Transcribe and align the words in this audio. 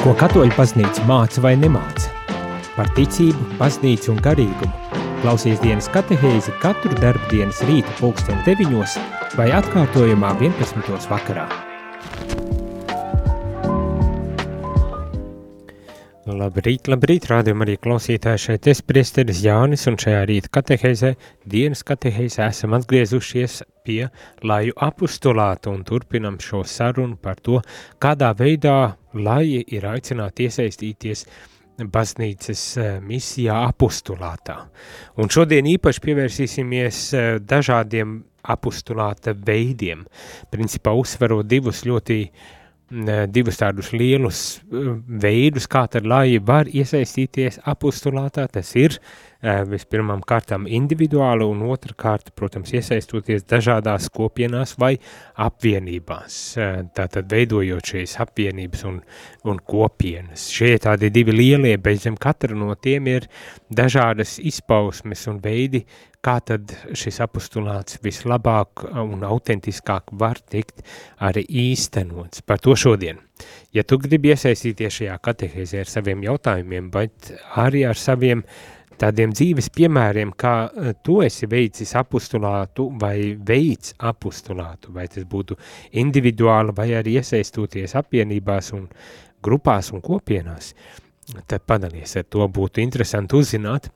Ko 0.00 0.14
katoļu 0.16 0.54
baznīca 0.56 1.02
māca 1.04 1.42
vai 1.44 1.50
nemāca? 1.60 2.08
Par 2.72 2.88
ticību, 2.96 3.58
baznīcu 3.58 4.14
un 4.14 4.20
garīgumu. 4.24 5.00
Klausies 5.20 5.58
dienas 5.60 5.90
katehēzi 5.92 6.54
katru 6.62 6.96
darbdienas 7.02 7.58
rīta 7.68 7.92
pulksteni 7.98 8.40
deviņos 8.46 8.94
vai 9.36 9.50
atkārtojumā 9.58 10.30
11. 10.40 11.04
vakarā. 11.10 11.44
Labrīt, 16.30 16.88
labrīt, 16.88 17.28
rādījumā 17.28 17.66
arī 17.66 17.74
klausītāji 17.84 18.40
šeit 18.46 18.70
es 18.72 18.80
priesteris 18.80 19.42
Jānis 19.44 19.84
un 19.90 20.00
šajā 20.00 20.22
rīta 20.30 20.48
katehēzē, 20.56 21.10
dienas 21.44 21.84
katehēzē 21.84 22.48
esam 22.48 22.78
atgriezušies 22.78 23.58
pie 23.84 24.06
laju 24.48 24.78
apustulāta 24.88 25.68
un 25.74 25.84
turpinam 25.84 26.40
šo 26.40 26.62
sarunu 26.64 27.20
par 27.20 27.36
to, 27.44 27.60
kādā 28.00 28.32
veidā 28.38 28.78
laji 29.14 29.64
ir 29.76 29.86
aicināti 29.90 30.46
iesaistīties 30.48 31.24
baznīcas 31.80 32.62
eh, 32.76 32.96
misijā 33.00 33.56
apustulātā. 33.70 34.58
Un 35.20 35.32
šodien 35.32 35.68
īpaši 35.70 36.04
pievērsīsimies 36.04 37.02
eh, 37.14 37.32
dažādiem 37.40 38.20
apustulāta 38.40 39.34
veidiem, 39.36 40.06
principā 40.52 40.94
uzsverot 40.96 41.48
divus 41.48 41.82
ļoti 41.84 42.22
uh, 42.24 42.44
divus 43.30 43.58
tādus 43.60 43.92
lielus 43.94 44.58
eh, 44.58 44.90
veidus, 45.22 45.68
kā 45.70 45.86
tad 45.86 46.06
lai 46.06 46.38
var 46.42 46.66
iesaistīties 46.66 47.60
apustulātā, 47.70 48.48
tas 48.50 48.74
ir 48.76 48.96
eh, 48.96 49.29
vispirmām 49.42 50.20
kārtām 50.26 50.66
individuāli 50.68 51.46
un 51.48 51.62
otrkārt, 51.72 52.32
protams, 52.36 52.74
iesaistoties 52.76 53.46
dažādās 53.48 54.10
kopienās 54.12 54.76
vai 54.78 54.92
apvienībās, 55.40 56.36
eh, 56.60 56.82
tātad 56.96 57.30
veidojot 57.30 57.92
šīs 57.94 58.18
apvienības 58.20 58.84
un, 58.90 59.00
un 59.44 59.58
kopienas. 59.58 60.50
Šie 60.52 60.76
tādi 60.78 61.10
divi 61.10 61.32
lielie, 61.32 61.76
bez 61.78 62.04
zem 62.04 62.16
katra 62.20 62.54
no 62.54 62.74
tiem 62.74 63.08
ir 63.08 63.28
dažādas 63.72 64.38
izpausmes 64.38 65.26
un 65.30 65.40
veidi, 65.40 65.86
kā 66.20 66.36
tad 66.44 66.72
šis 66.92 67.20
apostulāts 67.24 67.96
vislabāk 68.04 68.84
un 68.92 69.24
autentiskāk 69.24 70.12
var 70.20 70.40
tikt 70.52 70.82
arī 71.18 71.46
īstenots. 71.48 72.44
Par 72.44 72.60
to 72.60 72.76
šodien. 72.76 73.22
Ja 73.72 73.86
tu 73.88 73.96
gribi 74.02 74.34
iesaistīties 74.34 74.98
šajā 75.00 75.16
katehēzē 75.24 75.80
ar 75.84 75.88
saviem 75.88 76.24
jautājumiem, 76.26 76.90
bet 76.92 77.32
arī 77.56 77.86
ar 77.88 77.96
saviem 77.96 78.44
tādiem 79.00 79.32
dzīves 79.34 79.70
piemēriem, 79.74 80.32
kā 80.38 80.54
e, 80.68 80.94
tu 81.04 81.20
esi 81.24 81.48
veicis 81.50 81.94
apostulātu 81.98 82.90
vai 83.00 83.34
veids 83.34 83.94
apostulātu, 84.10 84.92
vai 84.96 85.06
tas 85.10 85.26
būtu 85.28 85.56
individuāli 86.02 86.74
vai 86.76 86.90
arī 86.98 87.16
iesaistoties 87.20 87.96
apvienībās 88.00 88.72
un 88.76 88.88
grupās 89.42 89.92
un 89.94 90.04
kopienās, 90.04 90.74
tad 91.48 91.64
padalies 91.66 92.16
ar 92.20 92.28
to 92.28 92.46
būtu 92.48 92.84
interesanti 92.84 93.38
uzzināt, 93.40 93.90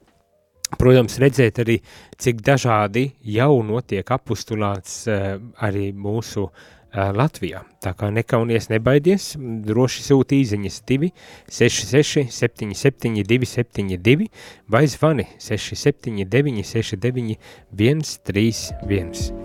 Protams, 0.75 1.21
redzēt 1.21 1.59
arī, 1.63 1.75
cik 2.19 2.41
dažādi 2.43 3.05
jau 3.31 3.61
notiek 3.63 4.09
apustulāts 4.11 5.05
uh, 5.07 5.37
arī 5.63 5.91
mūsu 5.93 6.49
uh, 6.49 6.65
Latvijā. 6.95 7.65
Tā 7.83 7.91
kā 7.99 8.11
nekaunies 8.15 8.69
nebaidies, 8.71 9.35
droši 9.67 10.05
sūti 10.07 10.39
īziņas 10.45 10.77
2 10.87 11.11
66 11.51 12.31
77 12.31 13.25
272 13.27 14.29
vai 14.71 14.87
zvani 14.87 15.27
679 15.43 16.63
69 16.71 17.39
131. 17.75 19.45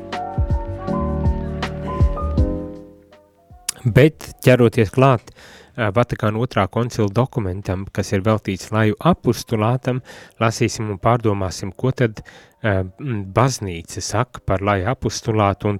Bet 3.95 4.33
ķeroties 4.43 4.91
klāt 4.93 5.31
Vatikāna 5.79 6.41
otrā 6.43 6.65
koncila 6.67 7.07
dokumentam, 7.07 7.85
kas 7.95 8.11
ir 8.11 8.19
veltīts 8.25 8.67
laju 8.75 8.97
apustulātam, 8.99 10.01
lasīsim 10.41 10.89
un 10.91 10.99
pārdomāsim, 10.99 11.71
ko 11.71 11.93
tad 11.95 12.19
baznīca 13.39 14.03
saka 14.03 14.43
par 14.43 14.59
laju 14.65 14.89
apustulātu 14.91 15.71
un 15.71 15.79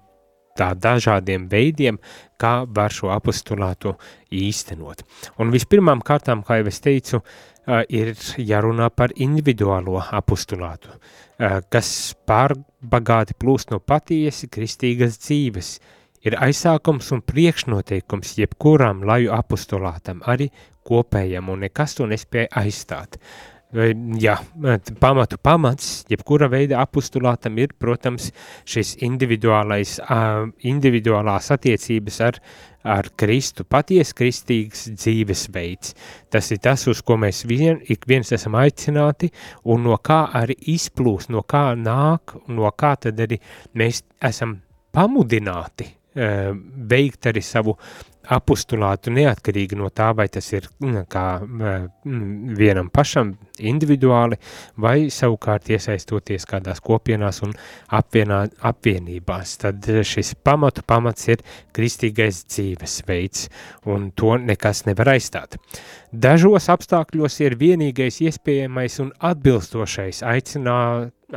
tā 0.59 0.73
dažādiem 0.75 1.47
veidiem, 1.51 1.99
kā 2.39 2.63
var 2.67 2.93
šo 2.95 3.13
apustulātu 3.15 3.95
īstenot. 4.35 5.05
Un 5.39 5.53
vispirmām 5.55 6.03
kārtām, 6.05 6.43
kā 6.43 6.59
jau 6.59 6.67
es 6.71 6.81
teicu, 6.83 7.21
uh, 7.21 7.81
ir 7.89 8.13
jārunā 8.37 8.89
par 8.91 9.15
individuālo 9.15 10.01
apustulātu, 10.03 10.91
uh, 10.95 11.61
kas 11.71 12.13
pārbagāti 12.27 13.37
plūst 13.39 13.71
no 13.71 13.79
patiesi 13.79 14.51
kristīgas 14.51 15.19
dzīves, 15.23 15.77
uh, 15.79 15.95
ir 16.25 16.35
aizsākums 16.39 17.11
un 17.15 17.23
priekšnoteikums 17.25 18.35
jebkuram 18.39 19.03
laju 19.07 19.33
apostolātam, 19.37 20.23
arī 20.27 20.49
kopējam, 20.87 21.51
un 21.53 21.65
nekas 21.65 21.95
to 21.97 22.07
nespēja 22.09 22.49
aizstāt. 22.63 23.19
Jā, 23.69 24.33
pamatu 24.97 25.37
pamats, 25.45 25.89
jebkura 26.09 26.47
veida 26.49 26.79
apostulātam 26.81 27.59
ir, 27.61 27.75
protams, 27.77 28.31
šis 28.65 28.95
individuālais, 29.05 29.99
individuālās 30.65 31.51
attiecības 31.53 32.17
ar, 32.25 32.39
ar 32.81 33.11
Kristu, 33.13 33.67
paties 33.69 34.15
kristīgs 34.17 34.87
dzīvesveids. 34.95 35.93
Tas 36.33 36.49
ir 36.49 36.63
tas, 36.65 36.87
uz 36.89 37.03
ko 37.05 37.19
mēs 37.21 37.43
vien, 37.45 37.77
ik 37.85 38.09
viens 38.09 38.33
esam 38.33 38.57
aicināti, 38.57 39.29
un 39.69 39.85
no 39.85 40.01
kā 40.01 40.23
arī 40.41 40.57
izplūst, 40.73 41.29
no 41.29 41.45
kā 41.45 41.67
nāk, 41.77 42.39
no 42.49 42.73
kā 42.73 42.95
tad 43.05 43.21
arī 43.21 43.37
mēs 43.77 44.01
esam 44.17 44.57
pamudināti 44.97 45.98
veikt 46.15 47.27
arī 47.29 47.41
savu 47.45 47.75
apustulātu 48.29 49.11
neatkarīgi 49.13 49.77
no 49.79 49.89
tā, 49.95 50.09
vai 50.15 50.27
tas 50.31 50.45
ir 50.53 50.67
mm, 50.81 51.05
kā 51.09 51.25
mm, 51.41 52.53
vienam 52.59 52.89
pašam 52.93 53.31
individuāli, 53.71 54.37
vai 54.77 55.09
savukārt 55.13 55.71
iesaistoties 55.73 56.45
kādās 56.49 56.81
kopienās 56.85 57.41
un 57.45 57.55
apvienā, 57.95 58.43
apvienībās. 58.69 59.55
Tad 59.63 59.89
šis 60.05 60.35
pamatu 60.45 60.85
pamats 60.87 61.29
ir 61.31 61.43
kristīgais 61.75 62.43
dzīvesveids, 62.51 63.47
un 63.89 64.09
to 64.11 64.37
nekas 64.43 64.85
nevar 64.89 65.15
aizstāt. 65.15 65.57
Dažos 66.11 66.69
apstākļos 66.73 67.39
ir 67.45 67.57
vienīgais 67.59 68.21
iespējamais 68.25 68.99
un 69.03 69.13
atbilstošais 69.31 70.21
aicinā, 70.27 70.81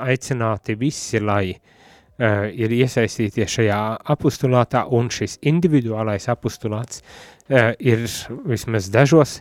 aicināti 0.03 0.77
visi, 0.81 1.21
lai 1.21 1.47
uh, 1.53 1.79
ir 2.23 2.73
iesaistīties 2.77 3.59
šajā 3.59 3.81
apustulātā, 4.15 4.85
un 4.95 5.11
šis 5.13 5.39
individuālais 5.49 6.29
apustulāts 6.33 7.03
uh, 7.03 7.73
ir 7.79 8.05
vismaz 8.49 8.91
dažos, 8.93 9.41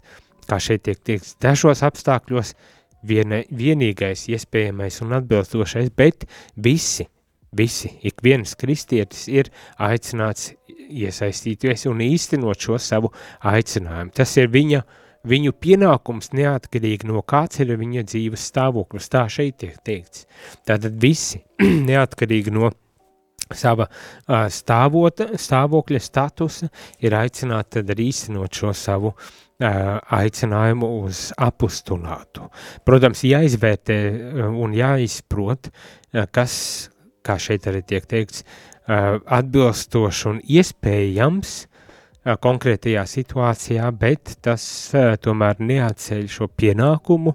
kā 0.50 0.60
šeit 0.60 0.86
tiek 0.88 1.02
tieks, 1.06 1.36
dažos 1.42 1.84
apstākļos 1.88 2.56
viena, 3.08 3.44
vienīgais 3.50 4.28
iespējamais 4.32 5.02
un 5.06 5.18
atbilstošais, 5.20 5.92
bet 5.98 6.26
visi, 6.56 7.08
visi, 7.58 7.94
ik 8.02 8.24
viens 8.24 8.56
kristietis 8.58 9.28
ir 9.32 9.52
aicināts 9.78 10.54
iesaistīties 10.92 11.88
un 11.92 12.02
īstenot 12.04 12.60
šo 12.60 12.80
savu 12.82 13.14
aicinājumu. 13.48 14.12
Tas 14.16 14.36
ir 14.42 14.52
viņa 14.52 14.82
uh, 14.82 14.98
viņu 15.28 15.54
pienākums 15.62 16.32
neatkarīgi 16.38 17.10
no 17.10 17.22
kāds 17.22 17.62
ir 17.62 17.76
viņa 17.80 18.06
dzīves 18.10 18.48
stāvoklis, 18.52 19.10
tā 19.12 19.28
šeit 19.30 19.60
tiek 19.62 19.78
teikts. 19.86 20.26
Tātad 20.68 20.98
visi, 21.02 21.44
neatkarīgi 21.90 22.54
no 22.56 22.72
sava 23.52 23.88
uh, 23.90 24.48
stāvota, 24.52 25.32
stāvokļa 25.36 26.02
statusa, 26.02 26.72
ir 27.04 27.16
aicināti 27.18 27.80
tad 27.80 27.94
arī 27.94 28.10
īstenot 28.14 28.62
šo 28.62 28.76
savu 28.78 29.16
aicinājumu 29.62 30.88
uz 31.06 31.28
apustulātu. 31.38 32.48
Protams, 32.88 33.24
jāizvērtē 33.28 33.98
un 34.58 34.74
jāizprot, 34.74 35.70
kas, 36.34 36.56
kā 37.22 37.38
šeit 37.38 37.68
arī 37.70 37.84
tiek 37.86 38.08
teikts, 38.10 38.46
atbilstoši 38.88 40.28
un 40.32 40.40
iespējams 40.42 41.54
konkrētajā 42.24 43.06
situācijā, 43.10 43.88
bet 43.98 44.36
tas 44.46 44.64
tomēr 45.24 45.62
neatceļ 45.62 46.28
šo 46.30 46.48
pienākumu 46.54 47.34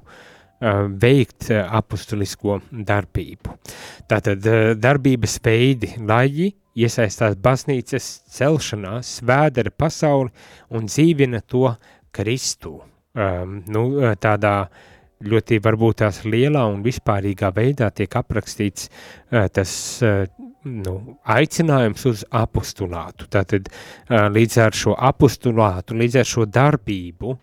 veikt 1.03 1.51
apustulisko 1.53 2.61
darbību. 2.73 3.57
Tātad 4.09 4.47
darbības 4.81 5.35
veidi, 5.45 5.91
lai 6.01 6.53
iesaistās 6.77 7.37
baznīcas 7.41 8.07
celšanā, 8.37 8.99
svēdara 9.05 9.73
pasauli 9.73 10.31
un 10.77 10.89
dzīvina 10.91 11.43
to 11.49 11.71
Kristu. 12.17 12.79
Um, 13.17 13.63
nu, 13.73 13.87
tādā 14.21 14.67
ļoti 15.25 15.59
varbūt 15.65 16.03
tās 16.03 16.21
lielā 16.29 16.67
un 16.69 16.83
vispārīgā 16.85 17.49
veidā 17.57 17.89
tiek 17.97 18.13
aprakstīts 18.21 18.91
uh, 18.91 19.47
tas 19.49 19.73
uh, 20.05 20.27
nu, 20.67 20.95
aicinājums 21.31 22.05
uz 22.11 22.23
apostulātu. 22.35 23.29
Tātad 23.33 23.69
līdz 24.11 24.59
ar 24.65 24.77
šo 24.77 24.97
apostulātu, 25.09 25.97
līdz 25.99 26.21
ar 26.21 26.29
šo 26.29 26.47
darbību 26.51 27.35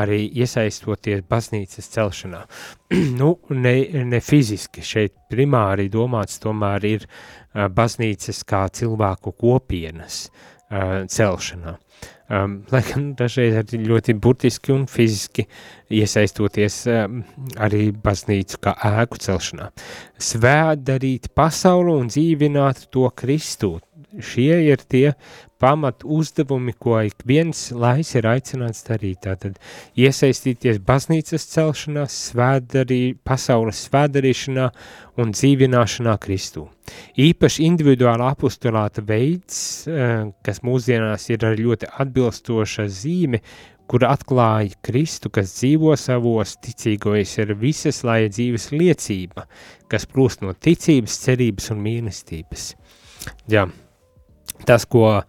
arī 0.00 0.22
iesaistoties 0.42 1.24
baznīcas 1.30 1.90
celšanā. 1.94 2.44
nu, 3.20 3.34
ne, 3.56 3.74
ne 4.08 4.22
fiziski, 4.24 4.84
šeit 4.86 5.16
primāri 5.30 5.90
domāts 5.92 6.40
tomēr 6.42 6.88
ir 6.88 7.06
baznīcas 7.52 8.44
kā 8.48 8.66
cilvēku 8.80 9.34
kopienas 9.38 10.24
celšanā. 10.70 11.76
Um, 12.30 12.60
lai 12.72 12.82
gan 12.86 13.10
dažreiz 13.18 13.58
arī 13.60 13.82
ļoti 13.90 14.16
burtiski 14.22 14.74
un 14.74 14.86
fiziski 14.90 15.46
iesaistoties 15.90 16.80
um, 16.94 17.20
arī 17.60 17.90
baznīcu 17.92 18.62
kā 18.64 18.76
ēku 19.02 19.20
celšanā. 19.20 19.70
Svēt 20.20 20.84
darīt 20.86 21.30
pasauli 21.36 21.96
un 21.98 22.10
dzīvināt 22.12 22.86
to 22.94 23.10
Kristu. 23.16 23.78
Šie 24.18 24.56
ir 24.66 24.80
tie 24.90 25.12
pamat 25.62 26.02
uzdevumi, 26.02 26.72
ko 26.72 26.96
ik 27.04 27.22
viens 27.28 27.68
lais 27.70 28.10
ir 28.18 28.26
aicināts 28.26 28.82
darīt. 28.88 29.20
Tātad 29.26 29.58
iesaistīties 29.94 30.80
baznīcas 30.82 31.44
celšanā, 31.52 32.06
svētdarī, 32.10 33.14
pasaules 33.22 33.84
svētdarīšanā 33.86 34.68
un 35.20 35.34
dzīvināšanā 35.36 36.16
Kristū. 36.24 36.64
Īpaši 37.20 37.66
individuāla 37.68 38.32
apostulāta 38.34 39.04
veids, 39.06 39.86
eh, 39.86 40.32
kas 40.42 40.62
mūsdienās 40.66 41.28
ir 41.30 41.44
ar 41.46 41.54
ļoti 41.60 41.92
atbilstoša 42.02 42.88
zīme, 42.88 43.42
kur 43.90 44.06
atklāja 44.06 44.74
Kristu, 44.86 45.30
kas 45.34 45.54
dzīvo 45.58 45.96
savos 45.98 46.56
ticīgojos, 46.62 47.36
ir 47.42 47.54
visas 47.58 48.02
laia 48.06 48.28
dzīves 48.30 48.70
liecība, 48.70 49.46
kas 49.90 50.06
plūst 50.06 50.42
no 50.42 50.54
ticības, 50.54 51.18
cerības 51.26 51.70
un 51.74 51.82
mīlestības. 51.82 52.74
Jā, 53.50 53.66
tas, 54.66 54.86
ko 54.88 55.20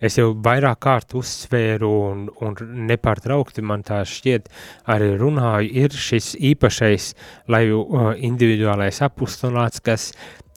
es 0.00 0.16
jau 0.16 0.30
vairāk 0.44 0.80
kārt 0.80 1.14
uzsvēru 1.18 1.90
un, 2.08 2.26
un 2.40 2.56
nepārtraukti 2.88 3.64
man 3.66 3.84
tā 3.86 4.00
šķiet 4.08 4.48
arī 4.90 5.12
runāju, 5.20 5.70
ir 5.84 5.96
šis 6.08 6.32
īpašais, 6.50 7.12
lai 7.52 7.66
uh, 7.74 8.12
individuālais 8.16 9.02
apustulāts, 9.04 9.84
kas 9.84 10.10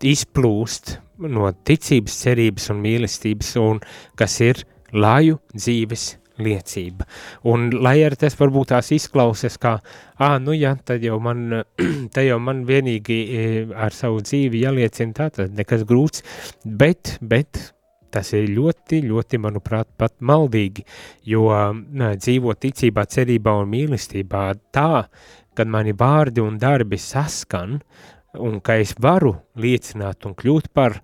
izplūst 0.03 0.97
no 1.23 1.51
ticības, 1.67 2.19
cerības 2.25 2.71
un 2.73 2.83
mīlestības 2.83 3.55
un 3.61 3.79
kas 4.19 4.39
ir 4.43 4.63
laju 4.93 5.39
dzīves 5.53 6.13
liecība. 6.43 7.05
Un 7.49 7.69
lai 7.83 7.99
arī 8.05 8.17
tas 8.23 8.35
varbūt 8.39 8.71
tās 8.73 8.89
izklausas 8.95 9.59
kā, 9.61 9.75
ā, 10.17 10.31
nu 10.41 10.55
jā, 10.57 10.73
tad 10.85 11.03
jau 11.05 11.19
man, 11.21 11.61
te 12.15 12.25
jau 12.25 12.39
man 12.41 12.63
vienīgi 12.69 13.19
ar 13.77 13.93
savu 13.93 14.23
dzīvi 14.25 14.63
jāliecina 14.65 15.17
tā, 15.19 15.29
tad 15.37 15.53
nekas 15.57 15.85
grūts, 15.89 16.25
bet, 16.65 17.17
bet 17.21 17.61
Tas 18.13 18.29
ir 18.37 18.51
ļoti, 18.53 19.01
ļoti, 19.09 19.39
manuprāt, 19.41 19.89
pat 19.97 20.13
maldīgi, 20.21 20.85
jo 21.25 21.47
dzīvo 21.89 22.53
ticībā, 22.61 23.07
cerībā 23.09 23.55
un 23.63 23.71
mīlestībā. 23.71 24.43
Tā, 24.75 25.05
kad 25.57 25.69
mani 25.69 25.95
vārdi 25.97 26.43
un 26.43 26.59
darbi 26.61 26.99
saskan, 27.01 27.79
un 28.37 28.59
ka 28.65 28.77
es 28.81 28.95
varu 29.01 29.35
liecināt 29.59 30.25
un 30.29 30.35
kļūt 30.37 30.69
par, 30.73 30.99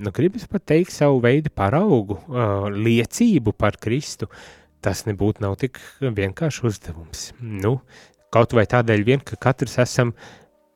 nu, 0.00 0.12
gribas 0.16 0.48
pat 0.50 0.66
teikt 0.72 0.92
savu 0.92 1.22
veidu 1.24 1.52
paraugu, 1.56 2.18
uh, 2.28 2.68
liecību 2.72 3.56
par 3.56 3.78
Kristu, 3.80 4.28
tas 4.84 5.06
nebūtu 5.08 5.44
nav 5.44 5.56
tik 5.60 5.80
vienkārši 6.00 6.66
uzdevums. 6.68 7.30
Nu, 7.40 7.78
kaut 8.32 8.56
vai 8.56 8.66
tādēļ 8.68 9.06
vien, 9.06 9.24
ka 9.24 9.38
katrs 9.48 9.78
esam, 9.82 10.12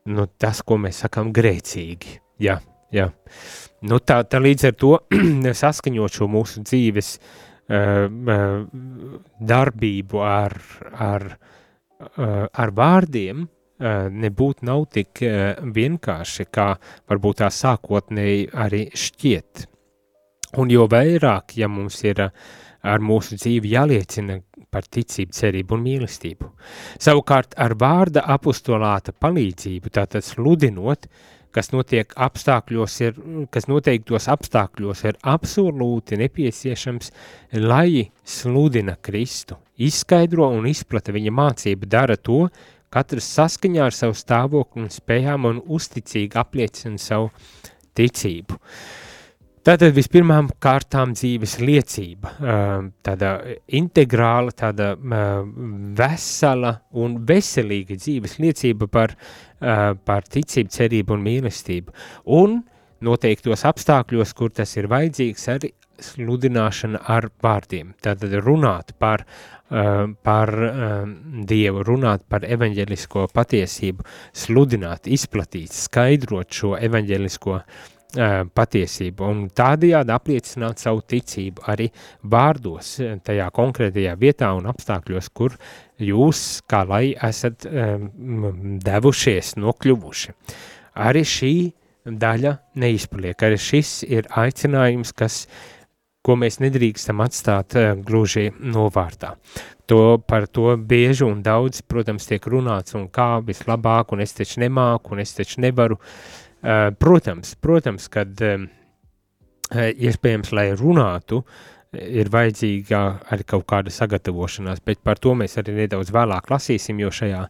nu, 0.09 0.27
tas, 0.41 0.65
ko 0.65 0.81
mēs 0.81 1.05
sakam, 1.05 1.35
grēcīgi, 1.37 2.19
jā, 2.43 2.59
jā. 2.95 3.11
Nu, 3.87 4.01
tā, 4.05 4.21
tā 4.29 4.41
līdz 4.43 4.67
ar 4.69 4.75
to 4.77 4.97
saskaņot 5.63 6.19
šo 6.19 6.29
mūsu 6.31 6.65
dzīves 6.67 7.15
uh, 7.17 8.67
darbību 9.53 10.21
ar, 10.27 10.57
ar, 10.93 11.27
uh, 11.31 12.45
ar 12.51 12.75
vārdiem, 12.77 13.47
uh, 13.47 14.11
nebūtu 14.13 14.69
nav 14.69 14.85
tik 14.93 15.25
uh, 15.25 15.57
vienkārši, 15.65 16.49
kā 16.53 16.75
varbūt 17.09 17.41
tā 17.41 17.51
sākotnēji 17.55 18.51
arī 18.53 18.85
šķiet. 18.93 19.67
Un 20.61 20.71
jo 20.75 20.85
vairāk, 20.91 21.57
ja 21.63 21.71
mums 21.71 22.03
ir 22.05 22.27
ar 22.27 23.03
mūsu 23.05 23.37
dzīvi 23.39 23.71
jāliecina 23.71 24.41
par 24.71 24.87
ticību, 24.87 25.35
cerību 25.35 25.77
un 25.77 25.83
mīlestību. 25.85 26.49
Savukārt 27.01 27.55
ar 27.59 27.75
vārda 27.79 28.25
apostolāta 28.35 29.15
palīdzību, 29.15 29.93
tātad 29.95 30.27
sludinot, 30.27 31.07
uh, 31.07 31.40
kas 31.55 31.73
notiek 31.75 32.13
apstākļos, 32.17 32.97
ir, 33.05 33.19
kas 33.55 33.69
noteiktos 33.71 34.29
apstākļos 34.33 35.05
ir 35.09 35.19
absolūti 35.35 36.19
nepieciešams, 36.21 37.13
lai 37.61 38.11
sludina 38.25 38.97
Kristu, 39.03 39.59
izskaidro 39.77 40.49
un 40.55 40.69
izplata 40.71 41.15
viņa 41.17 41.35
mācību, 41.35 41.91
dara 41.91 42.17
to, 42.17 42.47
katrs 42.91 43.29
saskaņā 43.37 43.91
ar 43.91 43.95
savu 43.95 44.17
stāvokli 44.19 44.87
un 44.87 44.91
spējām 44.95 45.47
un 45.51 45.63
uzticīgi 45.67 46.39
apliecina 46.41 46.99
savu 46.99 47.31
ticību. 47.99 48.59
Uh, 48.59 49.10
Tātad 49.61 49.93
vispirmām 49.93 50.47
kārtām 50.63 51.11
dzīves 51.13 51.59
liecība, 51.61 52.31
tāda 53.05 53.33
integrāla, 53.77 54.55
tāda 54.57 54.95
vesela 55.99 56.79
un 56.97 57.19
veselīga 57.29 57.99
dzīves 58.01 58.39
liecība 58.41 58.89
par, 58.89 59.13
par 59.61 60.31
ticību, 60.33 60.73
cerību 60.73 61.17
un 61.19 61.27
mīlestību. 61.29 61.93
Un 62.41 62.57
noteiktos 63.05 63.67
apstākļos, 63.69 64.33
kur 64.41 64.57
tas 64.57 64.73
ir 64.81 64.89
vajadzīgs, 64.89 65.47
arī 65.53 65.75
sludināšana 66.01 67.05
ar 67.13 67.29
vārdiem. 67.45 67.93
Tātad 68.01 68.33
runāt 68.41 68.97
par, 68.97 69.27
par 70.25 70.57
Dievu, 71.53 71.85
runāt 71.85 72.25
par 72.33 72.49
evaņģelisko 72.49 73.29
patiesību, 73.37 74.09
sludināt, 74.33 75.05
izplatīt, 75.05 75.77
skaidrot 75.85 76.49
šo 76.63 76.79
evaņģelisko 76.81 77.61
patiesību 77.61 77.90
patiesību 78.17 79.27
un 79.27 79.43
tādējādi 79.55 80.15
apliecināt 80.15 80.83
savu 80.83 81.03
ticību 81.07 81.65
arī 81.71 81.89
vārdos, 82.31 82.97
tajā 83.25 83.49
konkrētajā 83.55 84.15
vietā 84.21 84.51
un 84.57 84.69
apstākļos, 84.71 85.31
kur 85.35 85.57
jūs 86.01 86.61
kā 86.71 86.85
lai 86.89 87.05
esat 87.15 87.67
um, 87.69 88.79
devušies, 88.83 89.55
nokļuvuši. 89.61 90.35
Arī 91.01 91.25
šī 91.27 91.53
daļa 92.05 92.57
neizpaliek, 92.81 93.43
arī 93.47 93.61
šis 93.61 94.01
ir 94.09 94.31
aicinājums, 94.41 95.13
kas, 95.13 95.45
ko 96.25 96.37
mēs 96.41 96.61
nedrīkstam 96.61 97.23
atstāt 97.25 97.77
uh, 97.79 97.93
gluži 97.95 98.51
novārtā. 98.59 99.37
To, 99.91 100.21
par 100.23 100.47
to 100.47 100.77
bieži 100.79 101.25
un 101.27 101.41
daudz, 101.43 101.83
protams, 101.83 102.29
tiek 102.29 102.45
runāts 102.47 102.95
un 102.95 103.09
kā 103.11 103.41
vislabāk, 103.43 104.13
un 104.15 104.23
es 104.23 104.37
taču 104.37 104.63
nemāku, 104.63 105.17
un 105.17 105.23
es 105.25 105.35
taču 105.35 105.65
nevaru, 105.65 105.99
uh, 105.99 106.50
protams, 106.63 107.55
protams, 107.61 108.09
kad 108.13 108.41
eh, 108.45 108.65
iespējams, 109.91 110.53
lai 110.57 110.71
runātu, 110.79 111.43
ir 111.91 112.31
vajadzīga 112.31 113.03
arī 113.35 113.47
kaut 113.49 113.67
kāda 113.71 113.91
sagatavošanās, 113.91 114.83
bet 114.87 115.01
par 115.03 115.19
to 115.19 115.35
mēs 115.35 115.59
arī 115.59 115.75
nedaudz 115.83 116.13
vēlāk 116.15 116.53
lasīsim, 116.53 117.01
jo 117.03 117.11
šajā 117.11 117.47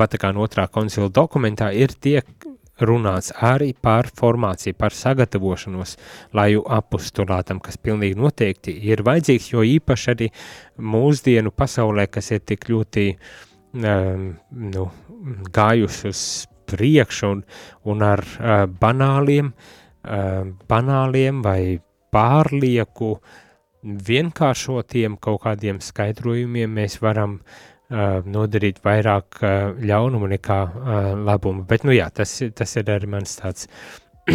Vatikāna 0.00 0.40
otrā 0.40 0.64
koncila 0.72 1.10
dokumentā 1.12 1.66
ir 1.76 1.92
tiek 2.00 2.24
runāts 2.80 3.32
arī 3.44 3.74
par 3.76 4.08
formāciju, 4.16 4.76
par 4.78 4.94
sagatavošanos 4.96 5.96
laju 6.36 6.64
apostulātam, 6.78 7.60
kas 7.60 7.76
pilnīgi 7.76 8.18
noteikti 8.18 8.74
ir 8.88 9.04
vajadzīgs, 9.06 9.50
jo 9.52 9.64
īpaši 9.76 10.10
arī 10.14 10.30
mūsdienu 10.80 11.52
pasaulē, 11.52 12.06
kas 12.08 12.32
ir 12.32 12.40
tik 12.46 12.68
ļoti 12.70 13.06
um, 13.12 14.30
nu, 14.72 14.86
gājuši 15.52 16.08
uz 16.08 16.24
priekšu 16.70 17.34
un, 17.34 17.44
un 17.90 18.02
ar 18.06 18.24
uh, 18.24 18.64
banāliem, 18.80 19.52
uh, 19.52 20.42
banāliem 20.70 21.44
vai 21.44 21.62
pārlieku 22.14 23.14
vienkāršotiem 23.82 25.16
kaut 25.22 25.44
kādiem 25.46 25.80
skaidrojumiem 25.84 26.72
mēs 26.80 26.98
varam 27.00 27.38
uh, 27.40 28.20
nodarīt 28.26 28.82
vairāk 28.84 29.40
uh, 29.40 29.72
ļaunumu 29.80 30.28
nekā 30.34 30.60
uh, 30.66 31.00
labumu. 31.16 31.64
Bet, 31.68 31.86
nu 31.88 31.96
jā, 31.96 32.10
tas, 32.14 32.36
tas 32.56 32.76
ir 32.76 32.92
arī 32.92 33.08
mans 33.14 33.38
tāds, 33.40 33.68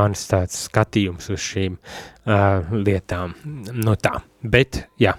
mans 0.00 0.24
tāds 0.30 0.64
skatījums 0.66 1.30
uz 1.30 1.42
šīm 1.44 1.76
uh, 1.78 2.72
lietām. 2.74 3.36
No 3.44 3.92
nu 3.92 3.98
tā, 4.02 4.16
bet 4.42 4.82
jā, 5.00 5.14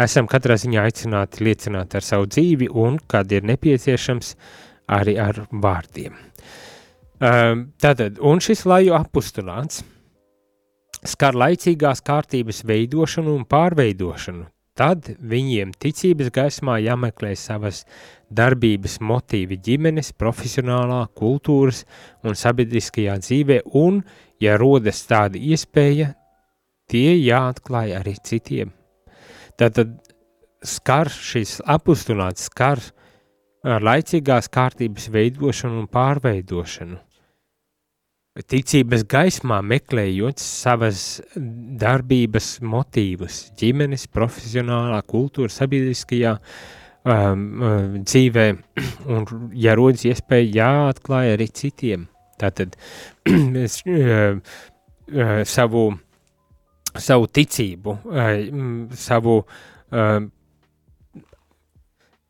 esam 0.00 0.30
katrā 0.30 0.58
ziņā 0.60 0.86
aicināti 0.86 1.42
liecināt 1.48 1.98
ar 1.98 2.06
savu 2.06 2.30
dzīvi 2.30 2.70
un, 2.70 3.00
kad 3.10 3.32
ir 3.34 3.46
nepieciešams, 3.50 4.36
uh, 4.36 4.63
arī 4.90 5.16
ar 5.20 5.44
vārdiem. 5.50 6.16
Um, 7.24 7.68
tātad, 7.80 8.18
un 8.20 8.42
šis 8.42 8.64
laju 8.68 8.96
apustulāns 8.98 9.84
skar 11.04 11.36
laicīgās 11.36 12.02
kārtības 12.04 12.64
veidošanu 12.66 13.32
un 13.38 13.44
pārveidošanu, 13.48 14.48
tad 14.74 15.12
viņiem 15.20 15.72
ticības 15.78 16.32
gaismā 16.34 16.80
jāmeklē 16.82 17.34
savas 17.38 17.84
darbības 18.34 18.98
motīvi 19.04 19.60
ģimenes, 19.62 20.10
profesionālā, 20.18 21.04
kultūras 21.14 21.84
un 22.26 22.34
sabiedriskajā 22.38 23.18
dzīvē, 23.22 23.60
un, 23.78 24.02
ja 24.42 24.56
rodas 24.58 25.04
tāda 25.06 25.38
iespēja, 25.38 26.14
tie 26.90 27.14
jāatklāj 27.20 27.94
arī 28.00 28.16
citiem. 28.26 28.74
Tātad 29.60 29.94
skar 30.64 31.12
šis 31.12 31.60
apustulāts, 31.62 32.48
skar 32.50 32.82
ar 33.64 33.84
laicīgās 33.84 34.50
kārtības 34.52 35.08
veidošanu 35.12 35.82
un 35.84 35.90
pārveidošanu. 35.90 37.00
ticības 38.50 39.04
gaismā 39.06 39.60
meklējot 39.62 40.42
savas 40.42 41.22
darbības 41.80 42.58
motīvus 42.60 43.52
ģimenes, 43.60 44.08
profesionālā, 44.10 44.98
kultūra, 45.06 45.52
sabiedriskajā 45.54 46.34
um, 47.04 47.44
dzīvē, 48.02 48.46
un, 49.14 49.28
ja 49.54 49.76
rodas 49.78 50.04
iespēja, 50.10 50.50
jāatklāja 50.58 51.38
arī 51.38 51.48
citiem. 51.54 52.08
Tātad 52.42 52.74
es, 53.64 53.78
uh, 53.86 54.40
uh, 55.14 55.36
savu, 55.46 55.86
savu 56.98 57.30
ticību, 57.30 57.98
uh, 58.10 58.32
savu 58.98 59.38
uh, 59.44 60.18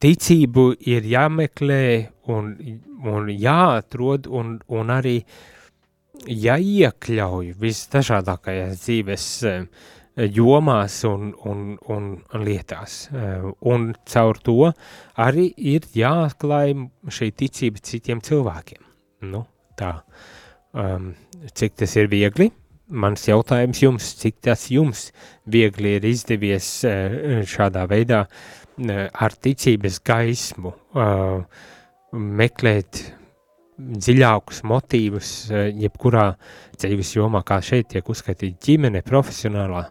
ticību 0.05 0.69
ir 0.85 1.07
jāmeklē 1.09 1.85
un, 2.33 2.53
un 3.09 3.29
jāatrod 3.33 4.29
un, 4.29 4.59
un 4.69 4.93
arī 4.93 5.19
jāiekļauj 6.29 7.53
visdažādākajās 7.61 8.83
dzīves 8.85 9.29
eh, 9.49 9.63
jomās 10.37 11.01
un, 11.09 11.33
un, 11.49 11.63
un, 11.91 12.11
lietās. 12.45 12.99
Eh, 13.13 13.47
un 13.73 13.93
caur 14.13 14.41
to 14.45 14.59
arī 15.25 15.49
ir 15.57 15.89
jāatklāj 15.97 16.75
šī 17.09 17.31
ticība 17.41 17.85
citiem 17.85 18.21
cilvēkiem. 18.25 18.83
Nu, 19.33 19.47
tā, 19.79 19.95
um, 20.77 21.15
cik 21.57 21.79
tas 21.81 21.95
ir 21.97 22.11
viegli, 22.13 22.51
mans 22.93 23.25
jautājums 23.25 23.81
jums, 23.81 24.11
cik 24.21 24.43
tas 24.45 24.67
jums 24.69 25.07
viegli 25.49 25.97
ir 25.97 26.05
izdevies 26.13 26.69
eh, 26.89 27.41
šādā 27.49 27.87
veidā 27.89 28.27
ar 28.79 29.37
ticības 29.45 30.01
gaismu 30.05 30.73
uh, 30.73 31.45
meklēt 32.15 33.03
dziļākus 33.75 34.63
motīvus, 34.71 35.31
jebkurā 35.51 36.29
dzīves 36.79 37.15
jomā, 37.17 37.43
kā 37.47 37.59
šeit 37.65 37.91
tiek 37.91 38.09
uzskaitīta 38.11 38.61
ģimene, 38.63 39.03
profesionālā 39.07 39.89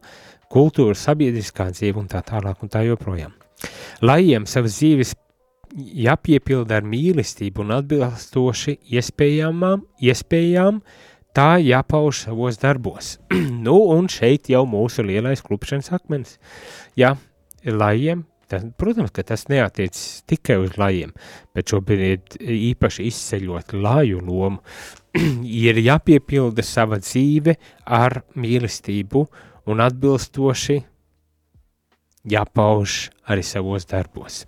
kultūra, 0.53 0.95
sabiedriskā 0.95 1.69
dzīve 1.73 1.99
un 1.99 2.07
tā 2.11 2.21
tālāk 2.25 2.63
un 2.63 2.71
tā 2.71 2.83
joprojām. 2.87 3.33
Lajiem 4.03 4.47
savas 4.49 4.77
dzīves 4.77 5.13
jāpiepilda 5.73 6.79
ar 6.79 6.87
mīlestību 6.87 7.63
un 7.63 7.75
atbilstoši 7.79 8.77
iespējamām, 8.93 9.83
iespējām, 10.03 10.81
tā 11.33 11.55
jāpauž 11.63 12.27
savos 12.27 12.59
darbos. 12.61 13.17
nu, 13.65 13.75
un 13.95 14.07
šeit 14.11 14.51
jau 14.53 14.63
mūsu 14.69 15.05
lielais 15.05 15.41
klupšanas 15.43 15.91
akmens. 15.97 16.37
Jā, 16.99 17.15
lajiem 17.65 18.23
Tas, 18.53 18.65
protams, 18.77 19.09
ka 19.15 19.25
tas 19.25 19.47
neatiec 19.49 19.97
tikai 20.29 20.59
uz 20.61 20.77
lajiem, 20.77 21.11
bet 21.57 21.73
šobrīd 21.73 22.37
īpaši 22.39 23.09
izceļot 23.09 23.73
laju 23.73 24.21
lomu, 24.21 24.61
ir 25.65 25.81
jāpiepilda 25.81 26.65
sava 26.65 27.01
dzīve 27.01 27.57
ar 27.89 28.21
mīlestību 28.37 29.27
un 29.73 29.81
atbilstoši 29.83 30.79
jāpauž 32.29 32.97
arī 33.27 33.43
savos 33.45 33.87
darbos. 33.89 34.43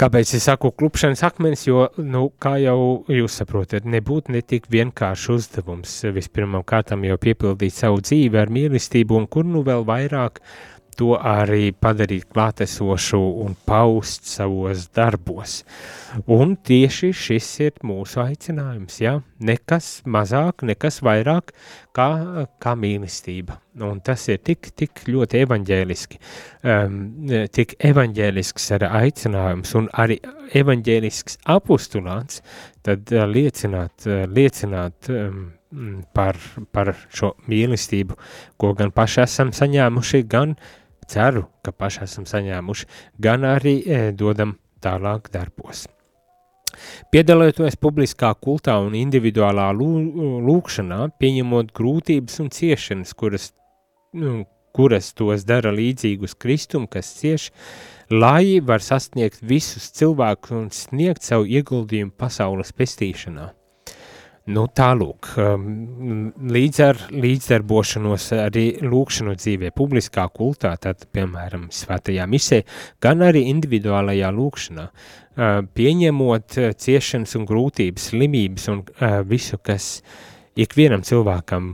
Kāpēc 0.00 0.30
es 0.38 0.46
saku 0.48 0.70
klupšanas 0.72 1.20
akmens, 1.26 1.66
jo, 1.66 1.82
nu, 2.00 2.30
kā 2.40 2.54
jau 2.62 3.02
jūs 3.12 3.34
saprotat, 3.42 3.84
nebūtu 3.84 4.32
netik 4.32 4.70
vienkārši 4.72 5.34
uzdevums. 5.34 5.92
Vispirmām 6.16 6.64
kārtām 6.64 7.04
jau 7.04 7.18
piepildīt 7.20 7.76
savu 7.76 8.00
dzīvi 8.00 8.40
ar 8.40 8.48
mīlestību 8.48 9.18
un 9.18 9.26
kur 9.28 9.44
nu 9.44 9.60
vēl 9.66 9.84
vairāk 9.84 10.40
to 11.00 11.14
arī 11.16 11.70
padarīt 11.72 12.26
klātesošu 12.34 13.18
un 13.40 13.54
paust 13.66 14.28
savos 14.28 14.88
darbos. 14.96 15.60
Un 16.28 16.56
tieši 16.66 17.12
šis 17.16 17.48
ir 17.64 17.78
mūsu 17.86 18.20
aicinājums, 18.24 18.98
ja? 19.00 19.14
nekas 19.40 20.02
mazāk, 20.04 20.64
nekas 20.68 21.00
vairāk 21.06 21.54
kā, 21.96 22.08
kā 22.60 22.74
mīlestība. 22.76 23.56
Un 23.80 24.02
tas 24.04 24.26
ir 24.28 24.42
tik, 24.44 24.72
tik 24.76 25.04
ļoti 25.08 25.40
evaņģēliski, 25.46 26.20
um, 26.68 26.98
tik 27.54 27.78
evaņģēlisks 27.90 28.68
ar 28.76 28.84
aicinājums 28.90 29.72
un 29.80 29.88
arī 30.02 30.18
evaņģēlisks 30.60 31.40
apustulāts, 31.54 32.42
tad 32.84 33.14
uh, 33.14 33.24
liecināt, 33.30 34.04
uh, 34.10 34.26
liecināt 34.28 35.08
um, 35.14 35.46
par, 36.12 36.36
par 36.74 36.92
šo 37.14 37.32
mīlestību, 37.48 38.18
ko 38.60 38.74
gan 38.76 38.92
paši 38.92 39.22
esam 39.24 39.54
saņēmuši, 39.56 40.24
gan 40.28 40.58
uh, 40.58 40.76
ceru, 41.10 41.46
ka 41.64 41.74
paši 41.74 42.04
esam 42.06 42.26
saņēmuši, 42.28 42.90
gan 43.22 43.46
arī 43.48 43.80
e, 43.82 44.02
dodam 44.16 44.56
tālāk 44.82 45.30
darbos. 45.34 45.86
Piedaloties 47.10 47.76
publiskā 47.82 48.30
kultā 48.38 48.76
un 48.78 48.94
individuālā 48.94 49.68
lūkšanā, 49.74 51.00
pieņemot 51.20 51.74
grūtības 51.76 52.40
un 52.44 52.50
ciešanas, 52.54 53.14
kuras, 53.18 53.50
nu, 54.14 54.44
kuras 54.76 55.10
tos 55.18 55.44
dara 55.48 55.72
līdzīgus 55.74 56.36
Kristum, 56.38 56.86
kas 56.86 57.10
cieš, 57.18 57.50
lai 58.10 58.60
var 58.62 58.84
sasniegt 58.86 59.42
visus 59.42 59.90
cilvēkus 59.98 60.56
un 60.56 60.68
sniegt 60.74 61.26
savu 61.26 61.50
ieguldījumu 61.50 62.14
pasaules 62.18 62.70
pestīšanā. 62.76 63.50
Nu, 64.48 64.64
tālūk, 64.72 65.28
um, 65.36 66.30
līdz 66.48 66.78
ar 66.82 67.00
līdzdarbošanos 67.12 68.30
arī 68.38 68.64
lūkšanu 68.80 69.34
dzīvē, 69.36 69.68
publiskā 69.76 70.24
kultā, 70.32 70.72
tad, 70.80 71.04
piemēram, 71.12 71.68
svētajā 71.74 72.24
misē, 72.30 72.62
gan 73.04 73.20
arī 73.26 73.44
individuālajā 73.52 74.30
lūkšanā, 74.32 74.86
uh, 74.88 75.60
pieņemot 75.76 76.56
uh, 76.56 76.72
ciešanas 76.72 77.36
un 77.36 77.46
grūtības, 77.50 78.08
slimības 78.14 78.66
un 78.72 78.80
uh, 78.80 79.20
visu, 79.28 79.60
kas 79.60 79.98
ikvienam 80.60 81.04
cilvēkam 81.06 81.68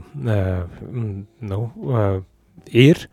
nu, 1.47 1.61
ir, 2.71 3.07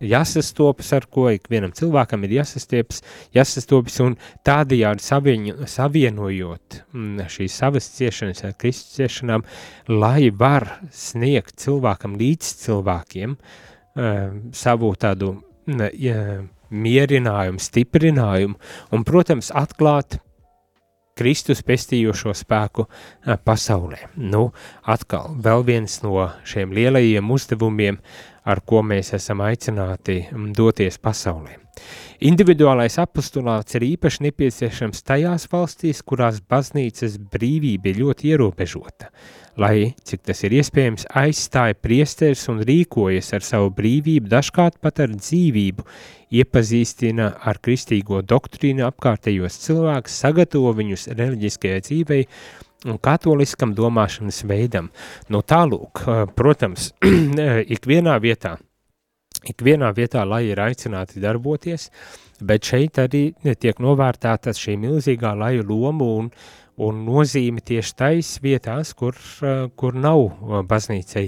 jāsastopas, 0.00 0.90
ar 0.96 1.06
ko 1.12 1.28
ikvienam 1.32 1.72
cilvēkam 1.76 2.24
ir 2.24 2.38
jāsastopas, 2.40 3.02
jāsastopas 3.36 4.00
un 4.04 4.16
tādējādi 4.46 5.04
savieņu, 5.04 5.56
savienojot 5.70 6.80
mm, 6.92 7.26
šīs 7.32 7.58
savas 7.62 7.90
ciešanas 7.96 8.44
ar 8.48 8.56
Kristus 8.60 8.96
ciešanām, 8.96 9.44
lai 9.92 10.30
var 10.30 10.68
sniegt 10.94 11.58
cilvēkam 11.60 12.16
līdz 12.20 12.54
cilvēkiem 12.64 13.36
uh, 13.36 14.40
savu 14.56 14.94
tādu 15.00 15.36
mierinājumu, 16.70 17.60
stiprinājumu 17.62 18.56
un, 18.96 19.06
protams, 19.06 19.52
atklāt 19.54 20.18
Kristus 21.20 21.60
pestījošo 21.66 22.32
spēku 22.38 22.86
uh, 22.86 23.36
pasaulē. 23.44 24.06
Nu, 24.16 24.48
atkal, 24.88 25.34
vēl 25.44 25.66
viens 25.68 26.00
no 26.00 26.30
šiem 26.48 26.72
lielajiem 26.72 27.36
uzdevumiem 27.36 28.00
uh, 28.00 28.29
ar 28.44 28.62
ko 28.66 28.82
mēs 28.86 29.14
esam 29.16 29.42
aicināti 29.44 30.22
mm, 30.28 30.52
doties 30.56 30.98
pasaulē. 31.02 31.58
Individuālais 32.20 32.98
apostulāts 33.00 33.76
ir 33.78 33.86
īpaši 33.94 34.26
nepieciešams 34.26 35.04
tajās 35.08 35.46
valstīs, 35.48 36.02
kurās 36.04 36.42
baznīcas 36.44 37.16
brīvība 37.32 37.88
ir 37.88 38.00
ļoti 38.02 38.34
ierobežota, 38.34 39.08
lai, 39.60 39.94
cik 40.04 40.26
tas 40.28 40.44
ir 40.44 40.58
iespējams, 40.58 41.06
aizstāja 41.16 41.78
priesteris 41.80 42.44
un 42.52 42.60
rīkojas 42.68 43.32
ar 43.38 43.46
savu 43.46 43.72
brīvību, 43.78 44.28
dažkārt 44.28 44.76
pat 44.84 45.00
ar 45.00 45.14
dzīvību, 45.16 45.86
iepazīstina 46.42 47.32
ar 47.48 47.60
kristīgo 47.64 48.20
doktrīnu 48.20 48.84
apkārtējos 48.90 49.56
cilvēkus, 49.64 50.20
sagatavo 50.26 50.74
viņus 50.76 51.08
reliģiskajai 51.16 51.86
dzīvei 51.88 52.26
un 52.88 52.98
katoliskam 53.02 53.74
domāšanas 53.76 54.42
veidam. 54.48 54.90
No 55.28 55.42
tālūk, 55.42 56.04
protams, 56.36 56.90
ikvienā 57.76 58.16
vietā, 58.22 58.56
ikvienā 59.48 59.92
vietā, 59.96 60.24
lai 60.28 60.46
ir 60.50 60.60
aicināti 60.62 61.22
darboties, 61.22 61.90
bet 62.40 62.64
šeit 62.70 63.00
arī 63.02 63.24
tiek 63.60 63.80
novērtēta 63.82 64.54
šī 64.56 64.78
milzīgā 64.80 65.34
laju 65.36 65.66
loma 65.68 66.10
un, 66.20 66.30
un 66.80 67.02
nozīme 67.04 67.60
tieši 67.64 67.96
tais 67.96 68.36
vietās, 68.42 68.94
kur, 68.96 69.18
kur 69.76 69.96
nav 69.96 70.64
baznīcai 70.68 71.26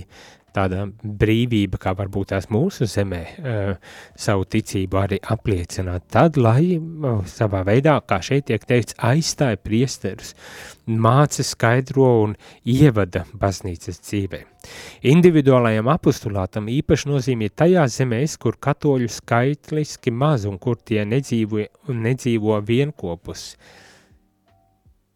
tāda 0.55 0.87
brīvība, 1.03 1.81
kā 1.83 1.95
varbūt 1.99 2.33
tās 2.33 2.49
mūsu 2.53 2.89
zemē, 2.91 3.23
uh, 3.23 3.97
savu 4.19 4.47
ticību 4.53 5.01
arī 5.01 5.19
apliecināt. 5.35 6.07
Tad, 6.13 6.39
lai 6.41 6.77
uh, 6.79 7.23
savā 7.29 7.63
veidā, 7.69 7.99
kā 8.07 8.21
šeit 8.25 8.49
tiek 8.51 8.65
teikts, 8.69 8.97
aizstāja 9.03 9.61
priesterus, 9.61 10.35
māca 10.87 11.45
skaidro 11.47 12.09
un 12.25 12.35
ievada 12.69 13.25
baznīcas 13.39 14.03
dzīvē. 14.03 14.43
Individuālajam 15.13 15.91
apostulātam 15.91 16.69
īpaši 16.71 17.11
nozīmē 17.11 17.51
tajās 17.55 17.99
zemēs, 18.01 18.37
kur 18.43 18.59
katoļu 18.63 19.11
skaitliski 19.11 20.15
maz 20.15 20.47
un 20.49 20.59
kur 20.63 20.79
tie 20.79 21.05
nedzīvo, 21.09 21.67
nedzīvo 21.91 22.61
vienkopus. 22.67 23.53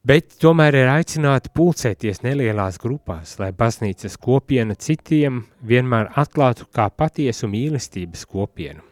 Uh, 0.06 0.12
bet 0.12 0.36
tomēr 0.38 0.76
ir 0.78 0.88
aicināti 0.88 1.50
pulcēties 1.50 2.22
nelielās 2.22 2.78
grupās, 2.78 3.38
lai 3.40 3.50
baznīcas 3.50 4.16
kopiena 4.22 4.76
citiem 4.78 5.44
vienmēr 5.66 6.12
atklātu 6.14 6.68
kā 6.70 6.88
patiesu 6.90 7.48
mīlestības 7.50 8.26
kopienu. 8.30 8.84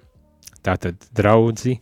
Tātad 0.65 0.97
draudzi 1.15 1.77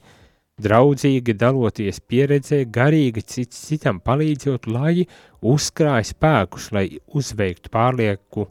draudzīgi 0.62 1.32
daloties 1.34 2.00
pieredzē, 2.00 2.66
garīgi 2.68 3.22
cits 3.24 3.62
citam 3.70 4.00
palīdzot, 4.04 4.66
lai 4.68 5.06
uzkrāj 5.40 6.10
spēkus, 6.12 6.68
lai 6.72 6.84
uzveiktu 7.16 7.72
pārlieku 7.72 8.44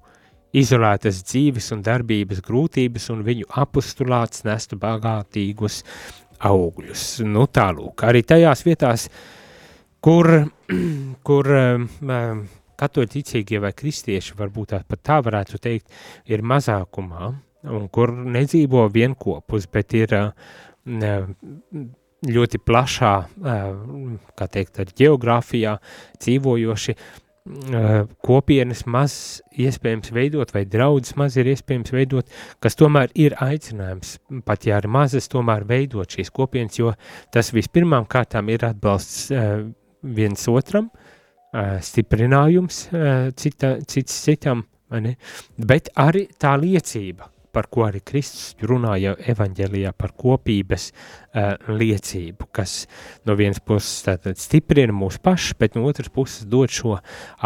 izolētas 0.51 1.21
dzīves 1.27 1.69
un 1.75 1.83
darbības 1.85 2.41
grūtības 2.47 3.05
un 3.13 3.21
viņu 3.27 3.51
apustulāts 3.61 4.43
nestu 4.49 4.79
bagātīgus 4.81 5.83
augļus. 6.41 7.05
Nu 7.29 7.45
tālūk, 7.45 8.01
arī 8.09 8.25
tajās 8.25 8.65
vietās, 8.65 9.07
kur, 10.03 10.31
kur 11.27 11.53
um, 11.57 11.87
katoļu 12.81 13.13
ticīgie 13.15 13.61
vai 13.61 13.73
kristieši, 13.77 14.35
varbūt 14.39 14.73
tā 14.73 14.83
pat 14.87 15.05
tā 15.05 15.21
varētu 15.23 15.61
teikt, 15.61 15.89
ir 16.29 16.41
mazākumā, 16.41 17.31
un 17.71 17.89
kur 17.93 18.13
nedzīvo 18.13 18.87
vienkopus, 18.93 19.67
bet 19.71 19.93
ir 19.97 20.15
uh, 20.17 20.29
ļoti 22.29 22.61
plašā, 22.61 23.15
kā 24.37 24.47
teikt, 24.53 24.79
ar 24.81 24.93
geogrāfijā 24.97 25.75
dzīvojoši 26.21 26.95
kopienas 28.21 28.83
maz 28.85 29.13
iespējams 29.57 30.11
veidot, 30.13 30.51
vai 30.53 30.61
draudzes 30.69 31.15
maz 31.17 31.37
ir 31.41 31.49
iespējams 31.49 31.93
veidot, 31.95 32.27
kas 32.61 32.77
tomēr 32.77 33.09
ir 33.17 33.33
aicinājums, 33.41 34.19
pat 34.45 34.67
ja 34.69 34.77
arī 34.77 34.91
mazas, 34.93 35.29
tomēr 35.31 35.65
veidot 35.65 36.13
šīs 36.13 36.29
kopienas, 36.29 36.77
jo 36.77 36.93
tas 37.33 37.49
vispirmām 37.55 38.05
kārtām 38.05 38.51
ir 38.53 38.67
atbalsts 38.69 39.31
viens 40.01 40.47
otram, 40.51 40.89
stiprinājums 41.83 42.85
cita, 43.35 43.75
cits 43.83 44.21
citam, 44.23 44.63
bet 45.59 45.91
arī 45.99 46.27
tā 46.39 46.55
liecība, 46.59 47.27
par 47.51 47.67
ko 47.71 47.85
arī 47.87 48.01
Kristus 48.05 48.55
runāja 48.67 49.13
evaņģēlijā 49.31 49.91
par 49.99 50.13
kopības 50.19 50.87
uh, 50.91 51.53
liecību, 51.67 52.47
kas 52.55 52.85
no 53.27 53.35
vienas 53.39 53.61
puses 53.63 54.05
tātad 54.05 54.39
stiprina 54.39 54.95
mūs 54.95 55.19
pašus, 55.23 55.57
bet 55.59 55.75
no 55.75 55.83
otras 55.89 56.11
puses 56.13 56.47
dod 56.49 56.71
šo 56.71 56.97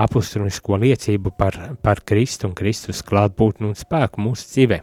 apustunisko 0.05 0.79
liecību 0.85 1.33
par, 1.39 1.57
par 1.81 2.03
Kristu 2.05 2.49
un 2.49 2.55
Kristus 2.57 3.03
klātbūtni 3.05 3.71
un 3.71 3.77
spēku 3.77 4.23
mūsu 4.23 4.49
dzīvē. 4.53 4.81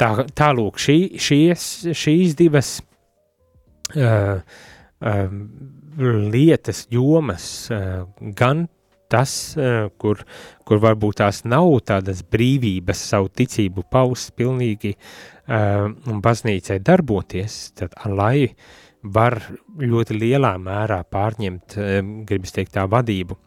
Tā, 0.00 0.12
tālūk, 0.38 0.80
šī, 0.84 0.98
šīs, 1.28 1.68
šīs 1.96 2.36
divas 2.38 2.76
uh, 3.96 4.40
uh, 5.00 5.36
lietas, 5.96 6.86
jomas, 6.92 7.68
uh, 7.72 8.04
gan 8.18 8.66
tas, 9.08 9.56
eh, 9.56 9.88
kur, 9.96 10.20
kur 10.68 10.80
varbūt 10.82 11.22
tās 11.22 11.40
nav 11.48 11.70
tādas 11.88 12.20
brīvības 12.22 13.06
savu 13.12 13.30
ticību 13.32 13.86
paust 13.90 14.34
pilnīgi 14.36 14.92
uh, 14.94 15.88
un 15.88 16.20
baznīcai 16.20 16.76
darboties, 16.84 17.56
tad 17.78 17.96
lai 18.04 18.50
var 19.02 19.38
ļoti 19.80 20.18
lielā 20.18 20.52
mērā 20.60 21.00
pārņemt, 21.08 21.78
gribas 22.28 22.52
teikt, 22.52 22.74
tā 22.74 22.84
vadību 22.90 23.38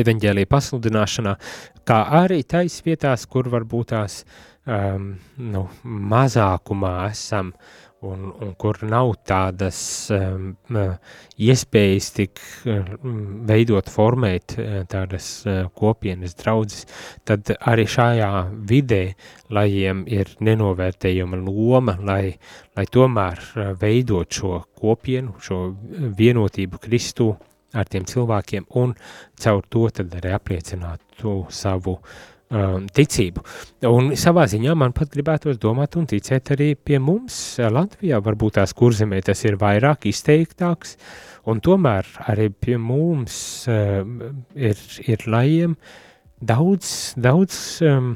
evaņģēlīja 0.00 0.50
pasludināšanā, 0.50 1.36
kā 1.86 1.98
arī 2.24 2.40
tais 2.48 2.80
vietās, 2.82 3.28
kur 3.30 3.46
varbūt 3.52 3.92
tās 3.92 4.22
um, 4.64 5.12
nu, 5.38 5.66
mazākumā 5.84 6.94
esam 7.12 7.52
uh, 7.52 7.85
un, 8.00 8.28
un 8.40 8.52
kur 8.58 8.78
nav 8.84 9.12
tādas 9.26 9.78
um, 10.14 10.50
iespējas 11.40 12.10
tik 12.16 12.42
um, 12.68 13.16
veidot, 13.48 13.88
formēt 13.92 14.56
uh, 14.58 14.82
tādas 14.90 15.28
uh, 15.46 15.64
kopienas 15.76 16.36
draudzes, 16.38 16.84
tad 17.28 17.50
arī 17.56 17.86
šajā 17.88 18.30
vidē, 18.68 19.02
lai 19.50 19.66
jiem 19.70 20.04
ir 20.10 20.34
nenovērtējama 20.44 21.40
loma, 21.46 21.96
lai, 22.02 22.36
lai 22.76 22.86
tomēr 22.92 23.42
uh, 23.42 23.72
veidot 23.80 24.40
šo 24.40 24.62
kopienu, 24.76 25.36
šo 25.40 25.60
vienotību 26.18 26.82
Kristu 26.84 27.32
ar 27.76 27.88
tiem 27.90 28.06
cilvēkiem 28.08 28.68
un 28.80 28.94
caur 29.42 29.66
to 29.68 29.88
tad 29.92 30.14
arī 30.20 30.32
apliecinātu 30.36 31.40
savu 31.52 31.98
uh, 31.98 32.16
um, 32.50 32.86
ticību. 32.92 33.42
Un 33.90 34.12
savā 34.18 34.46
ziņā 34.50 34.74
man 34.78 34.94
pat 34.96 35.10
gribētos 35.14 35.58
domāt 35.62 35.96
un 35.98 36.06
ticēt 36.10 36.52
arī 36.54 36.72
pie 36.76 37.00
mums 37.02 37.58
Latvijā, 37.60 38.20
varbūt 38.24 38.58
tās 38.60 38.74
kurzemē 38.76 39.22
tas 39.26 39.42
ir 39.46 39.58
vairāk 39.60 40.08
izteiktāks, 40.10 40.96
un 41.50 41.62
tomēr 41.64 42.08
arī 42.30 42.50
pie 42.50 42.78
mums 42.78 43.38
um, 43.70 44.44
ir, 44.54 44.80
ir 45.06 45.26
lajiem 45.30 45.76
daudz, 46.40 47.14
daudz 47.16 47.60
um, 47.86 48.14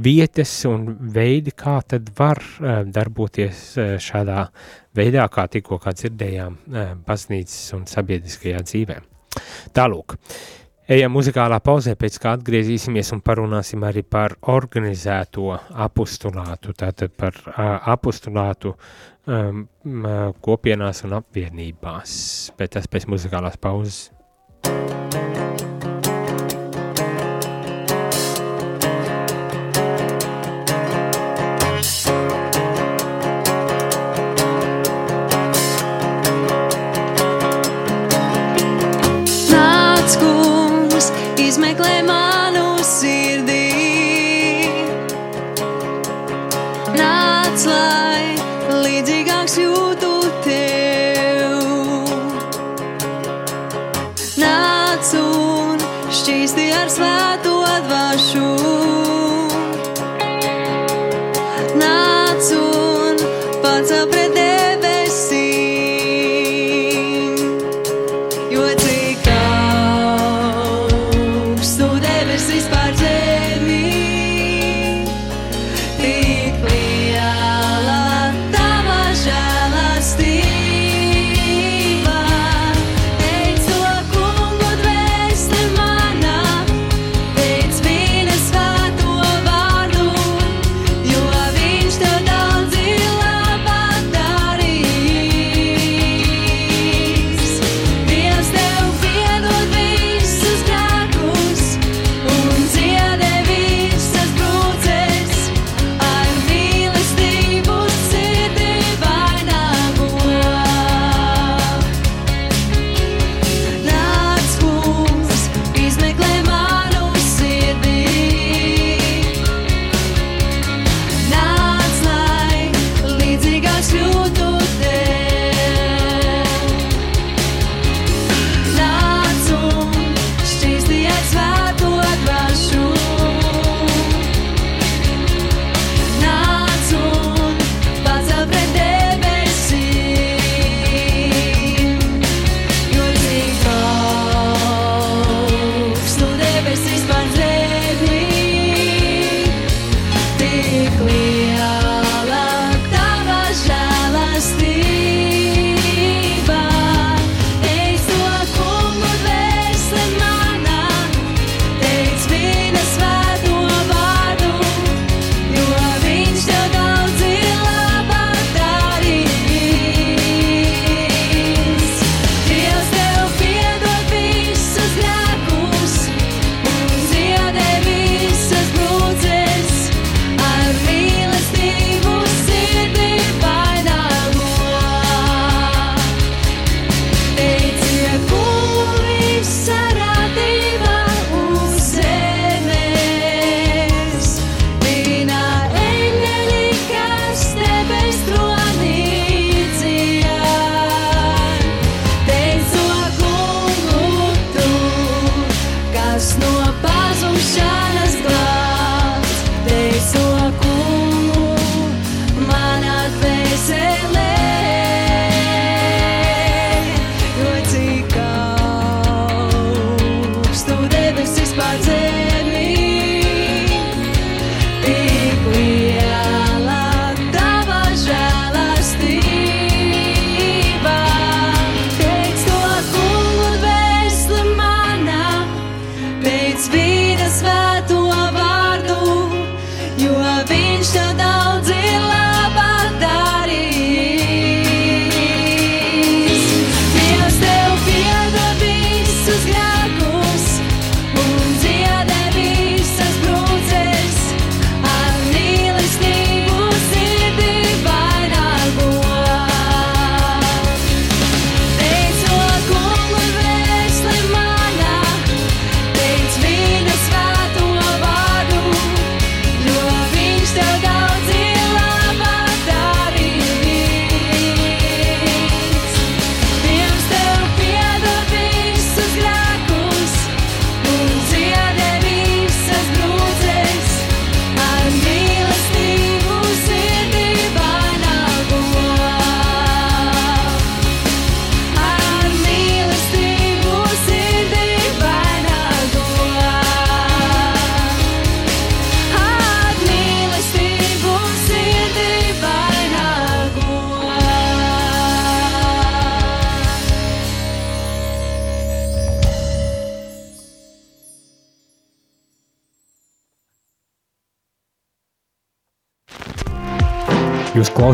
vietas 0.00 0.52
un 0.70 0.86
veidi, 1.12 1.52
kā 1.56 1.80
tad 1.86 2.12
var 2.18 2.40
uh, 2.40 2.80
darboties 2.86 3.64
uh, 3.76 3.96
šādā 4.00 4.46
veidā, 4.96 5.26
kā 5.32 5.48
tikko 5.50 5.80
kā 5.82 5.94
dzirdējām 5.96 6.56
uh, 6.56 6.94
baznīcas 7.06 7.74
un 7.78 7.86
sabiedriskajā 7.90 8.62
dzīvē. 8.70 9.00
Tālūk, 9.74 10.14
uh, 10.14 10.59
Ejam 10.90 11.12
muzikālā 11.14 11.60
pauzē, 11.62 11.92
pēc 11.94 12.16
kā 12.18 12.32
atgriezīsimies 12.34 13.12
un 13.14 13.20
parunāsim 13.22 13.84
arī 13.86 14.02
par 14.02 14.34
organizēto 14.50 15.52
apustulātu, 15.86 16.74
tātad 16.74 17.14
par 17.14 17.38
uh, 17.46 17.62
apustulātu 17.94 18.74
um, 19.30 19.68
kopienās 20.42 21.04
un 21.06 21.14
apvienībās, 21.20 22.12
bet 22.58 22.74
tas 22.74 22.90
pēc 22.90 23.06
muzikālās 23.14 23.60
pauzes. 23.62 24.08
Jūs 24.66 25.29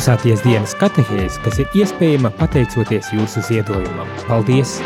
klausāties 0.06 0.42
dienas 0.46 0.70
katehēs, 0.78 1.34
kas 1.42 1.56
ir 1.58 1.72
iespējama 1.74 2.30
pateicoties 2.38 3.08
jūsu 3.10 3.40
ziedojumam. 3.42 4.06
Paldies! 4.28 4.76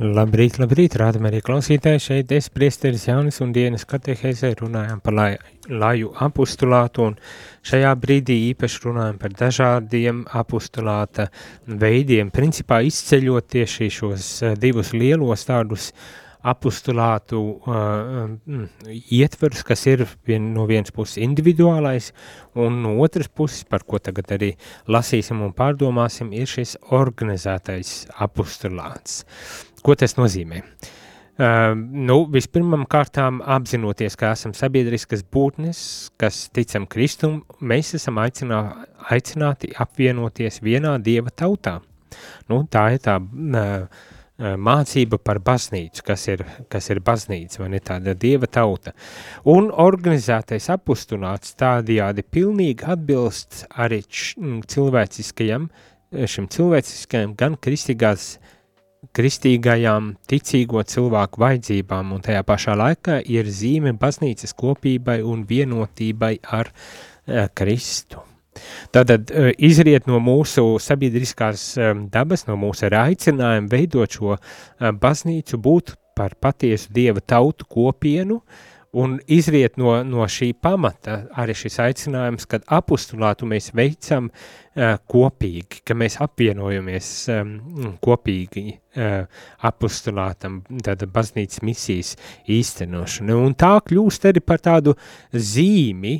Labrīt, 0.00 0.58
labrīt, 0.58 0.96
rādam 0.98 1.28
arī 1.28 1.38
klausītāji, 1.46 2.02
šeit 2.02 2.34
es 2.34 2.48
priesteris 2.50 3.04
Jaunis 3.06 3.38
un 3.44 3.52
dienas 3.54 3.86
katehēzē 3.86 4.56
runājam 4.58 4.98
par 5.04 5.14
lai, 5.14 5.28
laju 5.70 6.10
apustulātu 6.26 7.04
un 7.12 7.18
šajā 7.62 7.92
brīdī 8.00 8.40
īpaši 8.48 8.80
runājam 8.88 9.20
par 9.22 9.36
dažādiem 9.38 10.24
apustulāta 10.40 11.28
veidiem, 11.68 12.34
principā 12.34 12.80
izceļot 12.90 13.48
tieši 13.54 13.88
šos 14.00 14.32
divus 14.58 14.90
lielos 14.98 15.46
tādus 15.46 15.92
apustulātu 16.46 17.40
uh, 17.68 18.30
ietverus, 18.88 19.64
kas 19.66 19.84
ir 19.90 20.06
vien, 20.26 20.50
no 20.54 20.66
vienas 20.70 20.92
puses 20.94 21.20
individuālais 21.20 22.10
un 22.58 22.80
no 22.84 22.96
otras 23.04 23.28
puses, 23.28 23.64
par 23.68 23.84
ko 23.84 24.00
tagad 24.00 24.32
arī 24.36 24.54
lasīsim 24.88 25.42
un 25.44 25.52
pārdomāsim, 25.56 26.32
ir 26.32 26.48
šis 26.50 26.76
organizētais 26.96 28.08
apustulāts. 28.24 29.24
Ko 29.84 29.96
tas 29.96 30.16
nozīmē? 30.18 30.62
Uh, 31.40 31.72
nu, 31.76 32.26
vispirmām 32.28 32.82
kārtām 32.90 33.38
apzinoties, 33.40 34.16
ka 34.20 34.34
esam 34.36 34.52
sabiedriskas 34.56 35.22
būtnes, 35.24 35.78
kas 36.20 36.48
ticam 36.52 36.84
Kristum, 36.90 37.38
mēs 37.64 37.94
esam 37.96 38.20
aicinā, 38.20 38.58
aicināti 39.08 39.72
apvienoties 39.80 40.60
vienā 40.60 40.98
Dieva 41.00 41.32
tautā. 41.32 41.78
Nu, 42.50 42.64
tā 42.68 42.90
ir 42.96 43.00
tā 43.04 43.16
uh, 43.22 44.08
mācība 44.40 45.18
par 45.22 45.40
baznīcu, 45.44 46.04
kas 46.06 46.26
ir, 46.32 46.44
kas 46.72 46.90
ir 46.90 47.02
baznīca, 47.04 47.60
vai 47.62 47.70
ne 47.74 47.80
tāda 47.84 48.14
Dieva 48.16 48.48
tauta. 48.50 48.94
Un 49.48 49.70
organizētais 49.70 50.70
apustulāts 50.72 51.56
tādījādi 51.60 52.24
pilnīgi 52.24 52.88
atbilst 52.88 53.66
arī 53.70 54.00
cilvēciskajam, 54.08 55.68
šim 56.10 56.48
cilvēciskajam 56.50 57.36
gan 57.38 57.58
kristīgās 57.60 58.32
kristīgajām 59.16 60.14
ticīgo 60.28 60.82
cilvēku 60.84 61.40
vajadzībām, 61.40 62.12
un 62.14 62.24
tajā 62.24 62.42
pašā 62.46 62.76
laikā 62.76 63.20
ir 63.32 63.48
zīme 63.48 63.94
baznīcas 63.96 64.52
kopībai 64.58 65.20
un 65.24 65.46
vienotībai 65.48 66.34
ar 66.58 66.72
uh, 66.72 67.46
Kristu. 67.56 68.29
Tātad 68.94 69.30
uh, 69.30 69.50
izriet 69.58 70.08
no 70.10 70.20
mūsu 70.22 70.74
sabiedriskās 70.82 71.64
um, 71.78 72.04
dabas, 72.12 72.46
no 72.48 72.58
mūsu 72.60 72.90
aicinājuma 72.90 73.70
veidot 73.70 74.18
šo 74.18 74.34
uh, 74.36 74.42
baznīcu, 75.02 75.60
būt 75.60 75.94
par 76.18 76.36
patiesu 76.40 76.92
Dieva 76.92 77.22
tautu 77.24 77.64
kopienu, 77.70 78.40
un 78.92 79.18
izriet 79.30 79.78
no, 79.78 79.94
no 80.04 80.26
šī 80.26 80.50
pamata. 80.58 81.24
Arī 81.38 81.54
šis 81.56 81.78
aicinājums, 81.84 82.48
kad 82.50 82.66
apustulātu 82.66 83.48
mēs 83.48 83.70
veicam 83.76 84.30
kopīgi, 85.10 85.80
ka 85.84 85.96
mēs 85.98 86.20
apvienojamies 86.22 87.08
um, 87.34 87.56
kopīgi 88.02 88.64
uh, 88.70 89.26
apustulātam, 89.66 90.60
tāda 90.84 91.08
baznīcas 91.10 91.62
misijas 91.66 92.12
īstenošanu. 92.50 93.38
Un 93.46 93.54
tā 93.58 93.72
kļūst 93.86 94.28
arī 94.30 94.42
par 94.44 94.62
tādu 94.62 94.94
zīmi 95.32 96.14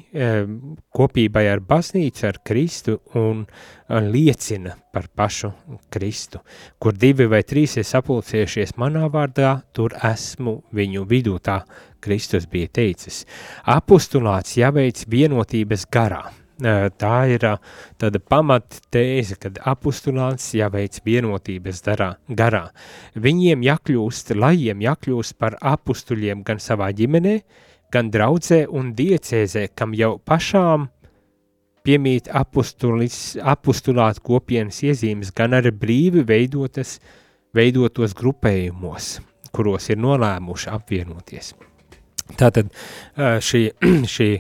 kopībai 0.95 1.45
ar 1.51 1.63
baznīcu, 1.67 2.27
ar 2.27 2.41
Kristu 2.47 2.99
un 3.19 3.45
liecina 3.89 4.77
par 4.93 5.09
pašu 5.15 5.53
Kristu. 5.91 6.43
Kur 6.79 6.95
divi 6.95 7.27
vai 7.31 7.43
trīs 7.43 7.77
ir 7.79 7.87
sapulcējušies 7.87 8.77
manā 8.79 9.07
vārdā, 9.11 9.61
tur 9.73 9.95
esmu 9.95 10.61
viņu 10.75 11.07
vidū, 11.11 11.39
tā 11.39 11.63
Kristus 12.01 12.47
bija 12.51 12.71
teicis. 12.81 13.25
Apustulāts 13.69 14.57
jāveic 14.59 15.05
vienotības 15.11 15.87
garā 15.93 16.29
tā 16.61 17.15
ir 17.33 17.47
tāda 18.01 18.21
pamattēze, 18.21 19.39
kad 19.41 19.59
apustulāns 19.65 20.51
jāveic 20.55 21.01
vienotības 21.07 21.83
darā, 21.87 22.13
garā. 22.29 22.69
Viņiem 23.15 23.65
jākļūst, 23.67 24.35
lajiem 24.37 24.85
jākļūst 24.85 25.37
par 25.41 25.57
apustuļiem 25.61 26.45
gan 26.47 26.61
savā 26.63 26.91
ģimenē, 26.97 27.41
gan 27.93 28.11
draudzē 28.11 28.67
un 28.69 28.93
diecēzē, 28.95 29.69
kam 29.75 29.95
jau 29.99 30.19
pašām 30.19 30.89
piemīt 31.87 32.29
apustulāt 32.33 34.21
kopienas 34.23 34.83
iezīmes, 34.85 35.33
gan 35.35 35.57
arī 35.57 35.73
brīvi 35.73 36.25
veidotas, 36.29 36.99
veidotos 37.57 38.15
grupējumos, 38.19 39.19
kuros 39.51 39.91
ir 39.91 39.99
nolēmuši 39.99 40.71
apvienoties. 40.71 41.55
Tātad 42.39 42.71
šī, 43.17 43.63
šī 44.15 44.31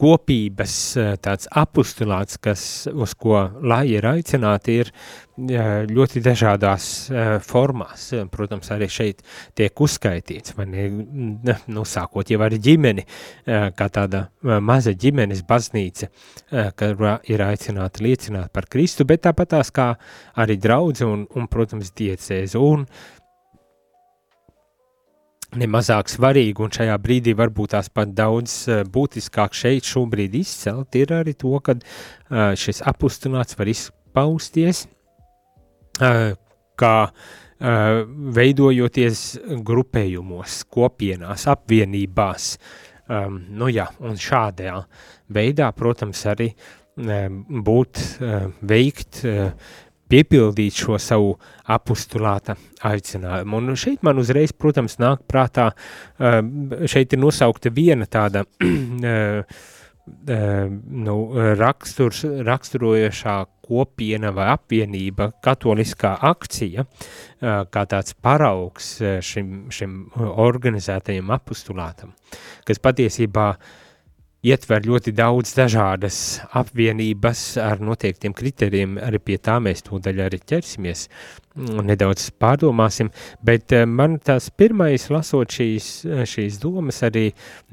kopības 0.00 0.74
eh, 0.98 1.12
tāds 1.22 1.48
apustulāts, 1.54 2.38
kas, 2.42 2.64
uz 2.90 3.14
ko 3.18 3.38
lai 3.62 3.84
ir 3.94 4.06
aicināti, 4.08 4.76
ir 4.82 4.90
eh, 4.90 5.84
ļoti 5.90 6.22
dažādās 6.24 6.88
eh, 7.10 7.32
formās. 7.44 8.10
Protams, 8.32 8.70
arī 8.74 8.88
šeit 8.90 9.24
tiek 9.56 9.84
uzskaitīts, 9.86 10.56
vai 10.58 10.68
ne, 10.70 11.56
nu, 11.70 11.86
sākot 11.88 12.30
jau 12.30 12.40
ar 12.44 12.54
ģimeni, 12.54 13.04
kā 13.44 13.88
tāda 13.92 14.26
maza 14.64 14.94
ģimenes 14.98 15.42
baznīca, 15.46 16.08
ka 16.76 16.90
ir 17.30 17.44
aicināti 17.44 18.04
liecināt 18.04 18.52
par 18.54 18.68
Kristu, 18.70 19.06
bet 19.08 19.24
tāpat 19.26 19.54
tās 19.56 19.72
kā 19.74 19.92
arī 20.40 20.56
draudze 20.60 21.06
un, 21.08 21.26
un 21.34 21.50
protams, 21.50 21.92
diecēze. 21.96 22.60
Un 22.60 22.86
nemazāk 25.58 26.10
svarīgi, 26.12 26.62
un 26.64 26.72
šajā 26.74 26.96
brīdī 27.02 27.34
varbūt 27.38 27.74
tās 27.74 27.90
pat 27.92 28.12
daudz 28.16 28.56
uh, 28.68 28.82
būtiskāk 28.88 29.56
šeit 29.56 29.88
šobrīd 29.88 30.34
izcelt, 30.38 30.94
ir 30.98 31.14
arī 31.16 31.36
to, 31.38 31.54
ka 31.64 31.76
uh, 31.78 32.52
šis 32.58 32.82
apustināts 32.88 33.58
var 33.58 33.70
izpausties 33.72 34.86
uh, 36.02 36.34
kā 36.80 36.96
veidojoties 38.34 39.20
grupējumos, 39.64 40.56
kopienās, 40.74 41.46
apvienībās, 41.48 42.48
um, 43.08 43.38
nu 43.56 43.70
jā, 43.72 43.86
un 44.04 44.18
šādajā 44.20 44.74
veidā, 45.32 45.70
protams, 45.78 46.24
arī 46.28 46.50
um, 46.50 47.38
būt, 47.64 48.02
veikt 48.68 49.22
piepildīt 50.10 50.76
šo 50.78 50.98
savu 51.00 51.34
apustulāta 51.74 52.56
aicinājumu. 52.84 53.60
Un 53.60 53.78
šeit 53.78 54.04
man 54.06 54.20
uzreiz, 54.20 54.52
protams, 54.56 54.98
nāk 55.02 55.24
prātā, 55.30 55.70
šeit 56.90 57.14
ir 57.14 57.22
nosaukta 57.22 57.72
viena 57.74 58.06
tāda 58.10 58.44
nu, 61.06 61.16
raksturs, 61.60 62.24
raksturojošā 62.44 63.36
kopiena 63.64 64.28
vai 64.36 64.50
apvienība, 64.52 65.30
katoliskā 65.44 66.18
akcija, 66.28 66.84
kā 67.40 67.86
tāds 67.88 68.12
paraugs 68.20 68.90
šim, 69.24 69.54
šim 69.72 70.02
organizētajam 70.20 71.32
apustulātam, 71.32 72.12
kas 72.68 72.82
patiesībā 72.84 73.48
uh, 73.54 73.72
ietver 74.44 74.84
ļoti 74.84 75.14
daudz 75.16 75.54
dažādas 75.56 76.18
apvienības 76.52 77.54
ar 77.62 77.80
noteiktiem 77.80 78.34
kriterijiem, 78.36 78.98
arī 79.00 79.20
pie 79.22 79.38
tā 79.40 79.56
mēs 79.62 79.84
tūdaļ 79.86 80.20
arī 80.26 80.40
ķersimies. 80.44 81.08
Un 81.54 81.86
nedaudz 81.86 82.32
pārdomāsim, 82.42 83.12
bet 83.46 83.72
eh, 83.72 83.84
man 83.86 84.16
tās 84.18 84.48
pirmais 84.50 85.06
lasot 85.14 85.54
šīs, 85.54 85.90
šīs 86.26 86.58
domas 86.58 86.98
arī 87.06 87.28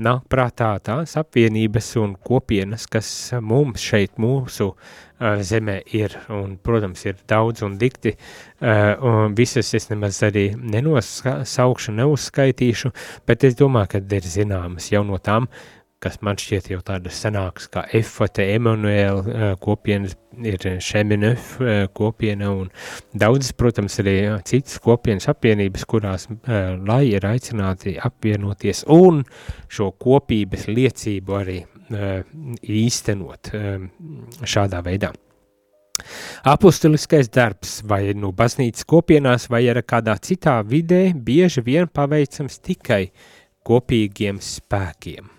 nāk 0.06 0.28
prātā 0.30 0.76
tās 0.86 1.18
apvienības 1.18 1.96
un 2.04 2.14
kopienas, 2.22 2.86
kas 2.86 3.10
mums 3.42 3.82
šeit 3.82 4.22
mūsu 4.22 4.70
uh, 4.70 5.42
zemē 5.42 5.80
ir, 5.98 6.14
un, 6.30 6.60
protams, 6.62 7.08
ir 7.10 7.18
daudz 7.26 7.66
un 7.66 7.80
dikti, 7.82 8.14
uh, 8.14 8.94
un 9.02 9.34
visas 9.34 9.74
es 9.74 9.90
nemaz 9.90 10.22
arī 10.30 10.52
nenosaukšu, 10.62 11.98
neuzskaitīšu, 11.98 12.94
bet 13.26 13.50
es 13.50 13.58
domāju, 13.58 13.96
ka 13.96 14.06
ir 14.22 14.30
zināmas 14.38 14.94
jau 14.94 15.02
no 15.10 15.18
tām, 15.18 15.50
uh, 15.50 15.81
kas 16.02 16.18
man 16.26 16.40
šķiet 16.42 16.72
jau 16.72 16.82
tādas 16.86 17.20
senākas 17.22 17.68
kā 17.72 17.84
Efate, 17.98 18.46
Emanuēla 18.56 19.22
eh, 19.22 19.52
kopienas, 19.62 20.16
ir 20.42 20.64
Šeminef 20.82 21.54
eh, 21.62 21.84
kopiena 21.94 22.50
un 22.56 22.72
daudzas, 23.14 23.54
protams, 23.58 24.00
arī 24.02 24.16
citas 24.48 24.80
kopienas 24.82 25.30
apvienības, 25.32 25.86
kurās 25.90 26.28
eh, 26.32 26.74
lai 26.88 27.04
ir 27.12 27.28
aicināti 27.30 27.98
apvienoties 28.02 28.86
un 28.92 29.22
šo 29.70 29.92
kopības 30.02 30.70
liecību 30.72 31.38
arī 31.42 31.60
īstenot 31.92 33.50
šādā 34.48 34.80
veidā. 34.86 35.10
Apustuliskais 36.48 37.28
darbs 37.36 37.82
vai 37.84 38.14
nu 38.16 38.32
baznīcas 38.32 38.88
kopienās 38.88 39.50
vai 39.52 39.66
arī 39.74 39.84
kādā 39.84 40.16
citā 40.24 40.56
vidē 40.64 41.02
bieži 41.28 41.66
vien 41.68 41.92
paveicams 41.92 42.62
tikai 42.64 43.04
kopīgiem 43.68 44.40
spēkiem. 44.40 45.31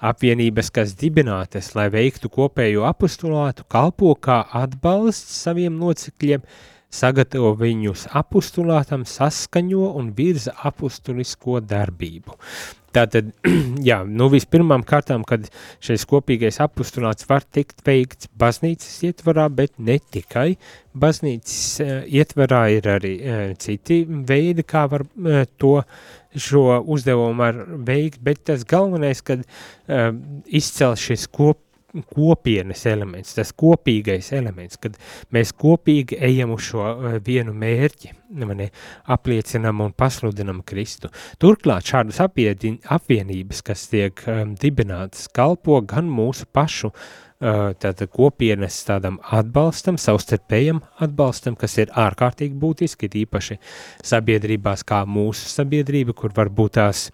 Apvienības, 0.00 0.70
kas 0.72 0.94
dibinātas, 0.96 1.74
lai 1.76 1.90
veiktu 1.92 2.30
kopējo 2.32 2.86
apustulātu, 2.88 3.66
kalpo 3.68 4.14
kā 4.16 4.38
atbalsts 4.56 5.42
saviem 5.44 5.76
locekļiem, 5.82 6.46
sagatavo 6.90 7.52
viņus 7.60 8.08
apustulātam, 8.18 9.04
saskaņo 9.06 9.92
un 10.00 10.10
virza 10.16 10.56
apustulisko 10.66 11.60
darbību. 11.60 12.38
Tātad, 12.90 13.28
jā, 13.90 14.00
nu 14.02 14.26
vispirmām 14.32 14.82
kārtām, 14.86 15.22
kad 15.26 15.46
šis 15.84 16.02
kopīgais 16.10 16.58
apustulāts 16.64 17.28
var 17.28 17.44
tikt 17.46 17.84
veikts 17.86 18.30
baznīcas 18.40 19.04
ietvarā, 19.06 19.46
bet 19.52 19.76
ne 19.78 20.00
tikai 20.00 20.56
baznīcas 20.98 21.60
uh, 21.84 21.92
ietvarā 22.10 22.64
ir 22.74 22.90
arī 22.90 23.12
uh, 23.20 23.44
citi 23.62 24.02
veidi, 24.08 24.66
kā 24.66 24.88
var 24.90 25.06
uh, 25.06 25.44
to 25.60 25.76
šo 26.36 26.80
uzdevumu 26.86 27.38
var 27.42 27.64
veikt, 27.86 28.20
bet 28.22 28.44
tas 28.50 28.64
galvenais, 28.68 29.22
kad 29.24 29.42
uh, 29.42 30.10
izcel 30.46 30.96
šis 30.98 31.26
kop, 31.32 31.62
kopienas 32.14 32.84
elements, 32.86 33.32
tas 33.34 33.50
kopīgais 33.58 34.28
elements, 34.36 34.78
kad 34.78 34.94
mēs 35.34 35.50
kopīgi 35.58 36.20
ejam 36.22 36.54
uz 36.54 36.68
šo 36.68 36.84
uh, 36.84 37.16
vienu 37.26 37.54
mērķi, 37.56 38.12
ne, 38.38 38.68
apliecinam 39.10 39.82
un 39.82 39.96
pasludinam 39.98 40.62
Kristu. 40.66 41.10
Turklāt 41.42 41.90
šādas 41.90 42.22
apvienības, 42.22 43.64
kas 43.66 43.88
tiek 43.90 44.22
um, 44.30 44.54
dibinātas, 44.60 45.26
kalpo 45.34 45.80
gan 45.82 46.10
mūsu 46.10 46.46
pašu 46.54 46.92
uh, 46.92 47.02
tātad 47.40 48.10
kopienas 48.12 48.76
tādam 48.84 49.16
atbalstam, 49.32 49.96
savstarpējam 50.00 50.82
atbalstam, 51.00 51.56
kas 51.56 51.78
ir 51.80 51.94
ārkārtīgi 51.96 52.58
būtiski, 52.60 53.08
īpaši 53.24 53.56
sabiedrībās 54.04 54.84
kā 54.84 55.06
mūsu 55.08 55.48
sabiedrība, 55.48 56.12
kur 56.16 56.36
varbūt 56.36 56.76
tās 56.76 57.08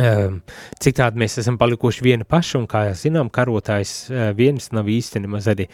Ehm, 0.00 0.38
cik 0.80 0.96
tādi 1.00 1.20
mēs 1.20 1.34
esam 1.42 1.58
palikuši 1.60 2.04
vieni 2.04 2.26
paši, 2.28 2.56
un 2.60 2.66
kā 2.70 2.84
zinām, 2.96 3.30
karotājs 3.32 3.92
eh, 4.10 4.30
viens 4.36 4.70
nav 4.76 4.88
īsti 4.88 5.24
nemaz 5.24 5.48
arī. 5.50 5.66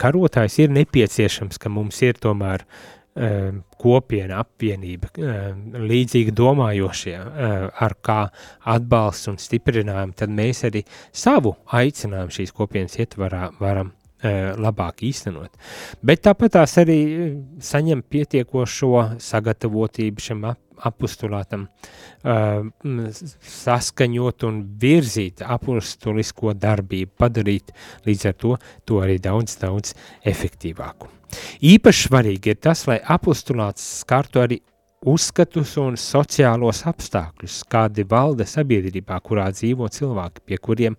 Karotājs 0.00 0.58
ir 0.64 0.72
nepieciešams, 0.74 1.60
ka 1.60 1.72
mums 1.72 2.00
ir 2.06 2.18
tomēr 2.20 2.64
ehm, 2.64 3.03
kopiena, 3.14 4.40
apvienība, 4.42 5.10
ehm, 5.14 5.60
līdzīgi 5.86 6.32
domājošie, 6.34 7.16
ar 7.86 7.94
kā 8.02 8.20
atbalstu 8.74 9.30
un 9.30 9.36
stiprinājumu, 9.38 10.16
tad 10.18 10.34
mēs 10.34 10.64
arī 10.66 10.82
savu 11.12 11.54
aicinājumu 11.70 12.34
šīs 12.34 12.52
kopienas 12.52 12.98
ietvarā 12.98 13.52
varam 13.60 13.92
labāk 14.24 15.02
īstenot. 15.04 15.52
Bet 16.02 16.22
tāpat 16.24 16.54
tās 16.56 16.78
arī 16.80 16.98
saņem 17.60 18.02
pietiekošo 18.08 19.18
sagatavotību 19.20 20.24
šim 20.24 20.44
ap, 20.48 20.60
apustulātam 20.84 21.68
saskaņot 23.54 24.46
un 24.48 24.62
virzīt 24.80 25.44
apustulisko 25.46 26.54
darbību, 26.58 27.12
padarīt 27.18 27.74
līdz 28.06 28.26
ar 28.30 28.38
to 28.40 28.56
to 28.84 29.02
arī 29.04 29.20
daudz, 29.22 29.58
daudz 29.60 29.94
efektīvāku. 30.24 31.10
Īpaši 31.64 32.08
svarīgi 32.08 32.54
ir 32.54 32.60
tas, 32.62 32.86
lai 32.90 33.00
apustulāts 33.16 33.84
skartu 34.02 34.42
arī 34.42 34.60
uzskatus 35.04 35.74
un 35.80 35.98
sociālos 36.00 36.84
apstākļus, 36.88 37.62
kādi 37.70 38.06
valda 38.08 38.46
sabiedrībā, 38.48 39.18
kurā 39.24 39.50
dzīvo 39.52 39.88
cilvēki, 39.92 40.44
pie 40.48 40.60
kuriem 40.64 40.96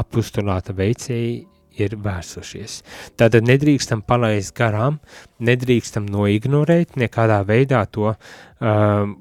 apustulāta 0.00 0.74
veicēji 0.76 1.40
ir 1.78 1.96
vērsušies. 2.02 2.80
Tātad 3.20 3.46
nedrīkstam 3.46 4.02
palaist 4.06 4.54
garām, 4.56 4.98
nedrīkstam 5.42 6.08
noignorēt 6.10 6.96
nekādā 7.00 7.40
veidā 7.46 7.82
to 7.92 8.10
um, 8.10 9.16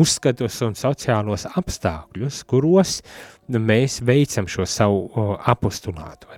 uzskatus 0.00 0.60
un 0.66 0.76
sociālos 0.78 1.46
apstākļus, 1.50 2.42
kuros 2.50 3.00
mēs 3.48 4.00
veicam 4.04 4.48
šo 4.48 4.66
savu 4.68 5.00
uh, 5.06 5.32
apostulātu. 5.50 6.28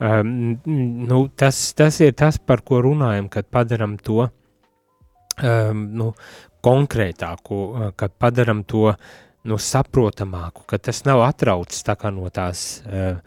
Um, 0.00 0.60
nu, 0.64 1.24
tas, 1.36 1.72
tas 1.76 2.00
ir 2.00 2.14
tas, 2.18 2.38
par 2.38 2.64
ko 2.66 2.80
runājam, 2.84 3.28
kad 3.32 3.48
padaram 3.52 3.98
to 4.00 4.22
um, 4.24 5.82
nu, 6.00 6.12
konkrētāku, 6.64 7.58
uh, 7.58 7.90
kad 7.96 8.16
padaram 8.20 8.64
to 8.68 8.88
nu, 9.48 9.56
saprotamāku, 9.56 10.64
ka 10.68 10.80
tas 10.80 11.04
nav 11.08 11.24
atrauts 11.28 11.84
tā 11.86 11.96
kā 12.00 12.12
no 12.14 12.28
tās 12.32 12.82
uh, 12.84 13.20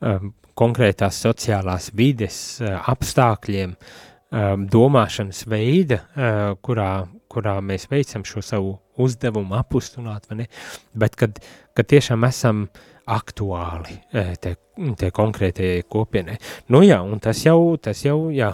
um, 0.00 0.32
konkrētās 0.58 1.18
sociālās 1.24 1.90
vides 1.96 2.38
uh, 2.62 2.78
apstākļiem, 2.92 3.74
um, 3.74 4.64
domāšanas 4.70 5.44
veida, 5.50 6.00
uh, 6.14 6.54
kurā, 6.64 7.04
kurā 7.30 7.58
mēs 7.64 7.88
veicam 7.90 8.26
šo 8.26 8.42
savu 8.44 8.74
uzdevumu 9.00 9.56
apustunāt, 9.58 10.28
vai 10.30 10.44
ne, 10.44 10.50
bet 10.94 11.16
kad, 11.18 11.40
kad 11.74 11.88
tiešām 11.90 12.26
esam 12.28 12.68
aktuāli 13.10 13.98
te, 14.40 14.54
te 14.96 15.10
konkrētajai 15.12 15.82
kopienai. 15.92 16.38
Nu 16.72 16.80
jā, 16.84 16.96
un 17.04 17.20
tas 17.20 17.42
jau, 17.44 17.74
tas 17.76 18.00
jau, 18.04 18.30
jā, 18.32 18.48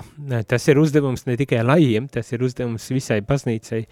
tas 0.51 0.67
ir 0.73 0.81
uzdevums 0.83 1.23
ne 1.29 1.37
tikai 1.39 1.61
lajiem, 1.63 2.09
tas 2.11 2.33
ir 2.35 2.43
uzdevums 2.43 2.89
visai 2.91 3.21
baznīcai 3.27 3.85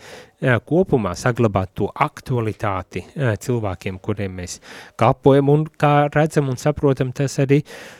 kopumā 0.66 1.14
saglabāt 1.18 1.76
to 1.78 1.86
aktualitāti 1.94 3.04
cilvēkiem, 3.14 4.02
kuriem 4.02 4.34
mēs 4.40 4.58
kalpojam, 4.98 5.54
un 5.54 5.68
kā 5.78 5.94
redzam 6.10 6.50
un 6.50 6.58
saprotam, 6.58 7.14
tas 7.14 7.38
arī 7.44 7.62
uh, 7.62 7.97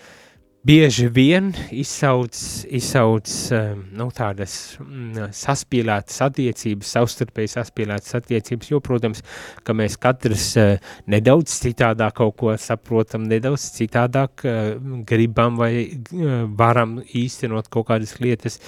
bieži 0.69 1.07
vien 1.09 1.49
izsauc, 1.73 2.37
izsauc 2.69 3.31
ehm, 3.57 3.81
nu, 3.97 4.09
tādas 4.13 4.77
mm, 4.83 5.31
saspīlētas 5.37 6.21
attiecības, 6.27 6.91
savstarpēji 6.93 7.53
saspīlētas 7.55 8.19
attiecības, 8.19 8.69
jo, 8.75 8.81
protams, 8.85 9.25
ka 9.65 9.77
mēs 9.77 9.97
katrs 10.01 10.51
eh, 10.61 10.93
nedaudz 11.09 11.55
citādāk 11.65 12.19
kaut 12.21 12.37
ko 12.43 12.57
saprotam, 12.61 13.25
nedaudz 13.31 13.71
citādāk 13.79 14.45
eh, 14.45 14.75
gribam 15.09 15.57
vai 15.61 15.73
eh, 15.87 16.37
varam 16.61 16.99
īstenot 17.17 17.73
kaut 17.73 17.89
kādas 17.89 18.19
lietas, 18.21 18.61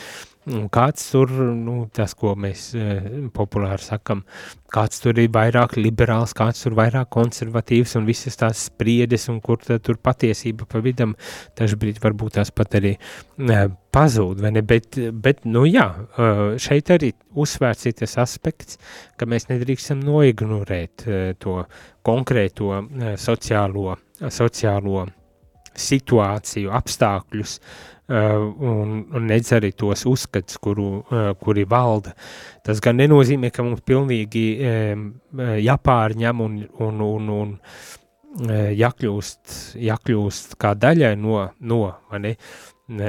kāds 0.73 1.05
tur, 1.13 1.31
nu, 1.57 1.85
tas, 1.95 2.15
ko 2.19 2.33
mēs 2.39 2.71
e, 2.79 2.85
populāri 3.35 3.85
sakam, 3.85 4.23
kāds 4.73 5.03
tur 5.03 5.19
ir 5.21 5.31
vairāk 5.35 5.77
liberāls, 5.79 6.35
kāds 6.37 6.65
tur 6.65 6.77
vairāk 6.79 7.11
konservatīvs 7.15 7.97
un 7.99 8.09
visas 8.09 8.39
tās 8.41 8.65
spriedes 8.71 9.29
un 9.33 9.41
kur 9.45 9.63
tur 9.63 10.01
patiesība 10.03 10.69
pa 10.71 10.83
vidam, 10.85 11.15
dažbrīd 11.59 12.01
varbūt 12.03 12.39
tās 12.39 12.53
pat 12.55 12.79
arī 12.81 12.95
e, 12.97 13.61
pazūd, 13.95 14.43
vai 14.45 14.55
ne, 14.57 14.65
bet, 14.67 14.99
bet, 15.13 15.45
nu 15.49 15.67
jā, 15.69 15.87
e, 15.97 16.33
šeit 16.63 16.93
arī 16.97 17.13
uzsvērts 17.35 17.91
ir 17.91 17.97
tas 18.03 18.19
aspekts, 18.23 18.81
ka 19.19 19.29
mēs 19.31 19.51
nedrīkstam 19.51 20.03
noignorēt 20.07 21.07
e, 21.07 21.23
to 21.41 21.63
konkrēto 22.07 22.75
e, 22.81 23.15
sociālo, 23.21 23.97
sociālo 24.21 25.07
situāciju, 25.81 26.73
apstākļus, 26.75 27.53
uh, 27.57 28.00
un, 28.11 28.97
un 29.15 29.29
nedz 29.31 29.53
arī 29.57 29.73
tos 29.77 30.05
uzskats, 30.09 30.59
kuru, 30.63 30.89
uh, 31.03 31.31
kuri 31.41 31.67
valda. 31.69 32.15
Tas 32.67 32.83
gan 32.83 32.99
nenozīmē, 33.01 33.53
ka 33.55 33.65
mums 33.67 33.85
pilnīgi 33.87 34.45
um, 34.59 35.07
jāpārņem 35.39 36.45
un, 36.47 36.59
un, 36.87 37.01
un, 37.07 37.31
un 37.37 37.57
jākļūst, 38.79 39.57
jākļūst 39.83 40.55
kā 40.61 40.77
daļai 40.79 41.17
no, 41.19 41.49
no 41.59 41.81
mani. 42.13 42.37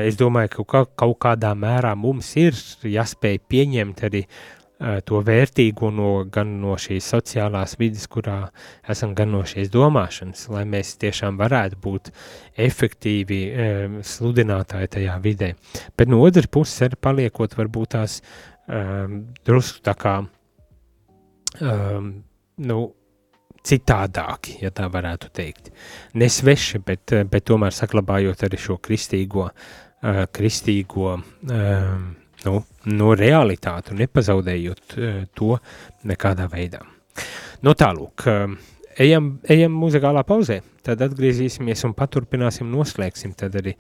Es 0.01 0.17
domāju, 0.17 0.61
ka 0.69 0.83
kaut 0.97 1.17
kādā 1.21 1.55
mērā 1.57 1.95
mums 1.97 2.29
ir 2.37 2.57
jāspēj 2.85 3.39
pieņemt 3.49 4.03
arī 4.05 4.25
uh, 4.25 4.61
Eh, 4.61 4.61
to 5.05 5.19
vērtīgo 5.25 5.91
no, 5.93 6.11
gan 6.33 6.55
no 6.61 6.75
šīs 6.79 7.09
sociālās 7.13 7.75
vidas, 7.79 8.07
kurā 8.11 8.37
esam, 8.89 9.15
gan 9.17 9.29
no 9.35 9.43
šīs 9.47 9.69
domāšanas, 9.73 10.47
lai 10.53 10.63
mēs 10.69 10.95
tiešām 11.01 11.37
varētu 11.41 11.77
būt 11.83 12.09
efektīvi 12.61 13.41
sludinātāji 14.05 14.93
tajā 14.97 15.19
vidē. 15.21 15.51
Bet 15.97 16.09
no 16.09 16.21
otras 16.25 16.49
puses 16.49 16.87
arī 16.87 16.97
paliekot 16.97 17.53
varbūt 17.59 17.93
tās 17.93 18.17
e, 18.21 18.81
drusku 19.45 19.85
tā 19.85 19.93
kā, 20.01 20.15
e, 21.61 21.75
nu, 22.71 22.79
citādāki, 23.65 24.57
ja 24.63 24.71
tā 24.73 24.87
varētu 24.91 25.29
teikt. 25.33 25.69
Nesveši, 26.17 26.81
bet, 26.85 27.13
bet 27.29 27.45
tomēr 27.49 27.75
saglabājot 27.75 28.47
arī 28.47 28.57
šo 28.57 28.79
kristīgo, 28.81 29.47
uh, 29.51 30.23
kristīgo 30.33 31.13
uh, 31.13 32.01
nu, 32.45 32.62
no 32.89 33.13
realitāti 33.17 33.93
un 33.93 34.01
nepazaudējot 34.01 34.97
uh, 34.97 35.21
to 35.38 35.56
nekādā 36.08 36.47
veidā. 36.51 36.82
Nu 37.65 37.75
tālūk, 37.77 38.25
uh, 38.30 38.56
ejam, 39.01 39.34
ejam 39.49 39.75
muzikālā 39.77 40.23
pauzē, 40.27 40.62
tad 40.86 41.04
atgriezīsimies 41.06 41.86
un 41.88 41.95
paturpināsim, 41.97 42.71
noslēgsim 42.71 43.36
tad 43.38 43.60
arī 43.62 43.75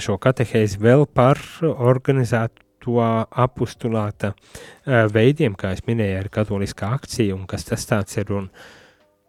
šo 0.00 0.18
katehēzi 0.22 0.80
vēl 0.82 1.06
par 1.12 1.40
organizētu 1.62 2.64
to 2.84 2.98
apustulāta 3.02 4.32
uh, 4.32 5.06
veidiem, 5.12 5.56
kā 5.58 5.74
es 5.76 5.84
minēju, 5.88 6.20
ar 6.22 6.28
katoliskā 6.32 6.92
akcija 6.96 7.36
un 7.36 7.46
kas 7.50 7.66
tas 7.68 7.88
tāds 7.90 8.20
ir 8.20 8.32
un, 8.32 8.52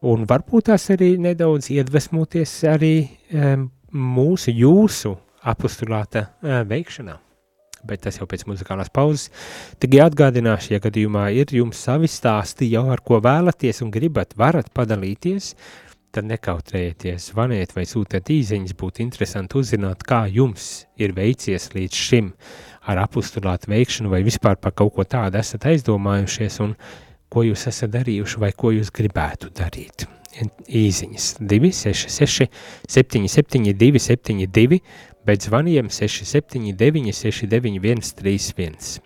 un 0.08 0.28
varbūt 0.30 0.70
tās 0.70 0.92
arī 0.96 1.16
nedaudz 1.20 1.72
iedvesmoties 1.74 2.60
arī 2.70 2.94
mūsu, 3.90 4.54
jūsu 4.54 5.16
apustulāta 5.50 6.30
veikšanā 6.70 7.18
bet 7.88 8.06
tas 8.06 8.20
jau 8.20 8.28
pēc 8.30 8.46
muzikālās 8.50 8.92
pauzes. 8.94 9.30
Tikai 9.80 10.02
atgādināšu, 10.06 10.74
ja 10.76 10.82
gadījumā 10.84 11.30
ir 11.38 11.54
jums 11.56 11.82
savi 11.86 12.10
stāsti 12.12 12.72
jau 12.72 12.88
ar 12.92 13.04
ko 13.06 13.22
vēlaties 13.24 13.84
un 13.86 13.94
gribat, 13.94 14.36
varat 14.40 14.72
padalīties, 14.76 15.54
tad 16.16 16.26
nekautrējieties, 16.30 17.30
zvaniet 17.32 17.76
vai 17.76 17.86
sūtiet 17.86 18.32
īziņas, 18.34 18.76
būtu 18.78 19.04
interesanti 19.06 19.60
uzzināt, 19.60 20.04
kā 20.08 20.24
jums 20.32 20.88
ir 20.98 21.14
veicies 21.18 21.70
līdz 21.76 22.06
šim 22.08 22.32
ar 22.90 23.04
apustulātu 23.04 23.70
veikšanu 23.70 24.10
vai 24.12 24.24
vispār 24.26 24.58
par 24.58 24.74
kaut 24.74 24.96
ko 24.96 25.06
tādu 25.06 25.38
esat 25.40 25.68
aizdomājušies 25.70 26.62
un 26.66 26.74
ko 27.30 27.46
jūs 27.46 27.68
esat 27.70 27.94
darījuši 27.94 28.42
vai 28.42 28.56
ko 28.58 28.74
jūs 28.74 28.90
gribētu 28.96 29.52
darīt. 29.54 30.08
Īziņas 30.40 31.40
266 31.42 32.48
772 32.88 34.02
72, 34.06 34.80
bet 35.26 35.44
zvaniem 35.44 35.90
679 35.90 37.14
691 37.14 38.14
31. 38.16 39.02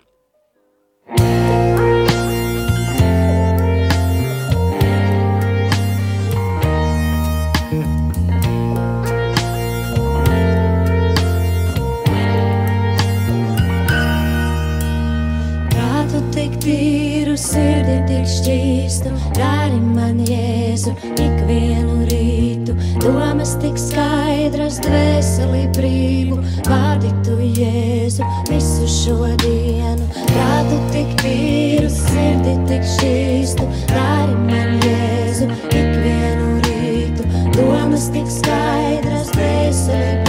Sirdi 17.63 17.97
tik 18.07 18.25
šķīstu, 18.27 19.11
dari 19.37 19.79
man 19.79 20.19
jēzu 20.27 20.93
ikvienu 21.11 22.03
rītu. 22.09 22.75
Domas 23.03 23.55
tik 23.61 23.77
skaidras, 23.79 24.79
dvēseli 24.83 25.63
brīvu, 25.77 26.39
vārdi 26.67 27.11
tu 27.25 27.37
jēzu 27.39 28.27
visu 28.49 28.89
šo 28.91 29.31
dienu. 29.43 30.09
Prātu 30.33 30.81
tik 30.91 31.15
tīru 31.23 31.91
sirdi 31.93 32.57
tik 32.67 32.83
šķīstu, 32.95 33.69
dari 33.93 34.37
man 34.43 34.75
jēzu 34.83 35.47
ikvienu 35.69 36.59
rītu. 36.67 37.31
Domas 37.55 38.09
tik 38.15 38.27
skaidras, 38.41 39.31
dvēseli 39.37 40.03
brīvu, 40.03 40.22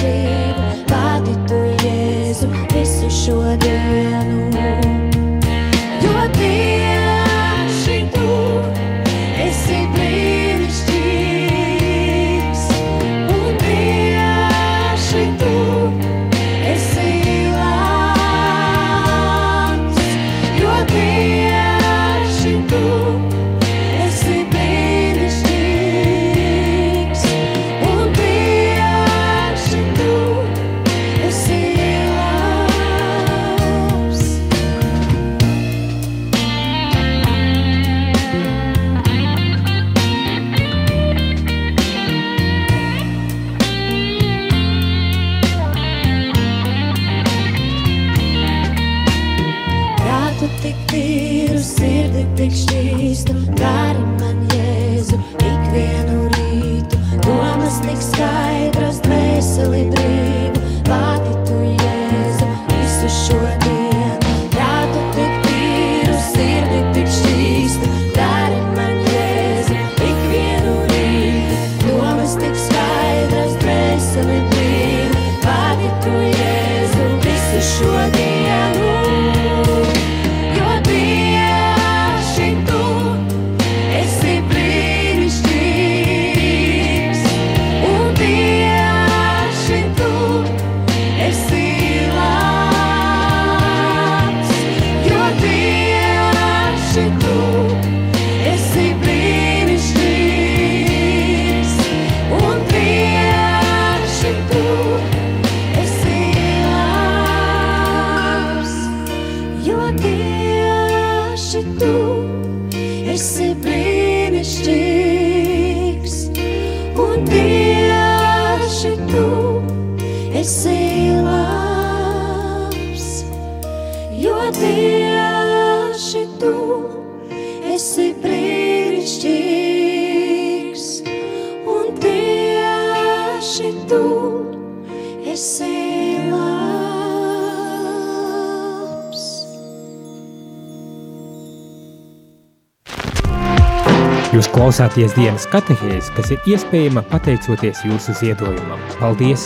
klausāties 144.75 145.13
dienas 145.15 145.45
katehēs, 145.47 146.09
kas 146.17 146.33
ir 146.35 146.49
iespējama 146.51 147.05
pateicoties 147.07 147.85
jūsu 147.87 148.11
ziedojumam. 148.19 148.81
Paldies! 148.99 149.45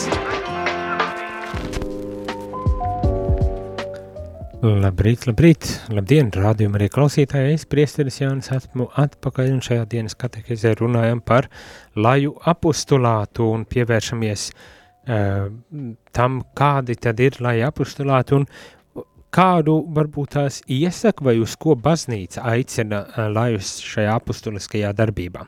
Labrīt, 4.65 5.27
labrīt, 5.29 5.67
labdien, 5.93 6.31
rādījuma 6.33 6.79
arī 6.79 6.87
klausītāji, 6.95 7.59
es 7.59 7.67
priesteris 7.69 8.17
Jānis 8.23 8.49
esmu 8.57 8.89
atpakaļ 9.03 9.51
un 9.53 9.61
šajā 9.67 9.85
dienas 9.91 10.17
katehēzē 10.17 10.73
runājam 10.81 11.21
par 11.21 11.51
laju 11.93 12.33
apustulātu 12.49 13.51
un 13.53 13.69
pievēršamies 13.69 14.49
uh, 14.49 15.45
tam, 16.09 16.41
kādi 16.57 16.97
tad 16.97 17.21
ir 17.21 17.37
laja 17.37 17.69
apustulāti 17.69 18.39
un 18.39 18.49
kādu 19.33 19.79
varbūt 19.95 20.35
tās 20.35 20.59
iesaka 20.67 21.25
vai 21.25 21.37
uz 21.41 21.55
ko 21.59 21.75
baznīca 21.79 22.43
aicina 22.51 23.05
eh, 23.05 23.29
lajus 23.33 23.77
šajā 23.85 24.17
apustuliskajā 24.19 24.91
darbībā. 24.97 25.45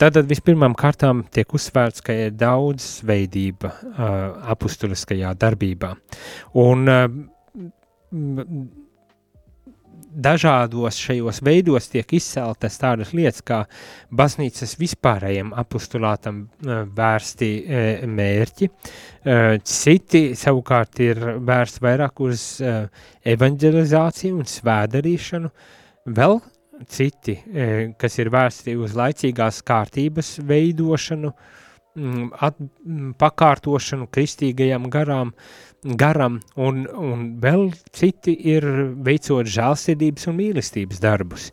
Tātad 0.00 0.30
vispirmām 0.30 0.72
kārtām 0.80 1.26
tiek 1.28 1.50
uzsvērts, 1.52 2.00
ka 2.00 2.14
ir 2.16 2.30
daudz 2.32 3.02
veidība 3.04 3.68
uh, 3.68 4.04
apustuliskajā 4.54 5.34
darbībā. 5.36 5.90
Un 6.56 6.88
uh, 6.88 7.02
dažādos 10.10 10.98
šajos 11.00 11.40
veidos 11.44 11.88
tiek 11.92 12.12
izceltas 12.16 12.78
tādas 12.80 13.12
lietas, 13.16 13.42
kā 13.46 13.60
baznīcas 14.14 14.76
vispārējiem 14.80 15.52
apustulātam 15.58 16.42
e, 16.44 16.80
vērsti 16.96 17.50
e, 17.60 17.82
mērķi, 18.10 18.70
e, 18.70 19.38
citi 19.66 20.22
savukārt 20.38 21.02
ir 21.04 21.22
vērsti 21.46 21.84
vairāk 21.84 22.24
uz 22.26 22.46
evanģelizāciju 23.34 24.40
un 24.40 24.50
svēdarīšanu, 24.50 25.52
vēl 26.16 26.40
citi, 26.90 27.36
kas 28.00 28.14
ir 28.22 28.30
vērsti 28.32 28.72
uz 28.80 28.94
laicīgās 28.96 29.58
kārtības 29.68 30.38
veidošanu, 30.48 31.32
at, 32.40 32.56
pakārtošanu 33.20 34.06
kristīgajam 34.14 34.86
garām, 34.88 35.34
uh, 35.34 35.69
garam, 35.84 36.40
un, 36.56 36.84
un 36.88 37.24
vēl 37.40 37.70
citi 37.96 38.34
ir 38.52 38.66
veicot 39.04 39.48
žēlsirdības 39.48 40.28
un 40.30 40.38
mīlestības 40.40 41.00
darbus. 41.02 41.50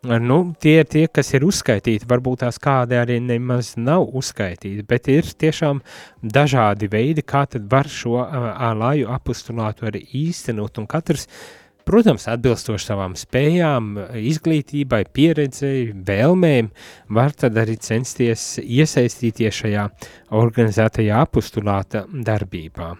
Nu, 0.00 0.54
tie 0.56 0.78
ir 0.80 0.86
tie, 0.88 1.02
kas 1.12 1.28
ir 1.36 1.44
uzskaitīti, 1.44 2.06
varbūt 2.08 2.40
tās 2.40 2.56
kādi 2.62 2.96
arī 2.96 3.18
nemaz 3.20 3.74
nav 3.76 4.06
uzskaitīti, 4.16 4.86
bet 4.88 5.10
ir 5.12 5.28
tiešām 5.28 5.82
dažādi 6.24 6.88
veidi, 6.88 7.20
kā 7.20 7.44
tad 7.44 7.66
var 7.68 7.90
šo 7.90 8.16
ālāju 8.24 9.10
apustulātu 9.12 9.90
arī 9.90 10.00
īstenot, 10.22 10.80
un 10.80 10.88
katrs, 10.88 11.28
protams, 11.84 12.24
atbilstoši 12.32 12.86
savām 12.86 13.18
spējām, 13.18 13.92
izglītībai, 14.16 15.02
pieredzei, 15.12 15.90
vēlmēm, 15.92 16.72
var 17.12 17.36
tad 17.36 17.60
arī 17.60 17.76
censties 17.76 18.54
iesaistīties 18.64 19.62
šajā 19.66 19.86
organizētajā 20.40 21.20
apustulāta 21.28 22.06
darbībā. 22.08 22.94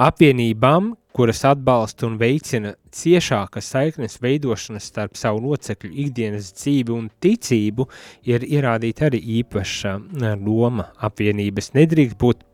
Apvienībām, 0.00 0.94
kuras 1.12 1.42
atbalsta 1.48 2.06
un 2.06 2.18
veicina 2.20 2.74
ciešākas 2.94 3.70
saiknes 3.74 4.18
veidošanas 4.22 4.86
starp 4.92 5.18
savu 5.18 5.42
locekļu 5.48 5.90
ikdienas 6.04 6.52
dzīvi 6.58 6.94
un 6.94 7.08
ticību, 7.22 7.86
ir 8.30 8.46
ierādīta 8.46 9.08
arī 9.10 9.20
īpaša 9.40 9.96
loma 10.40 10.90
apvienības. 11.02 11.72
Nedrīkst 11.76 12.18
būt 12.20 12.46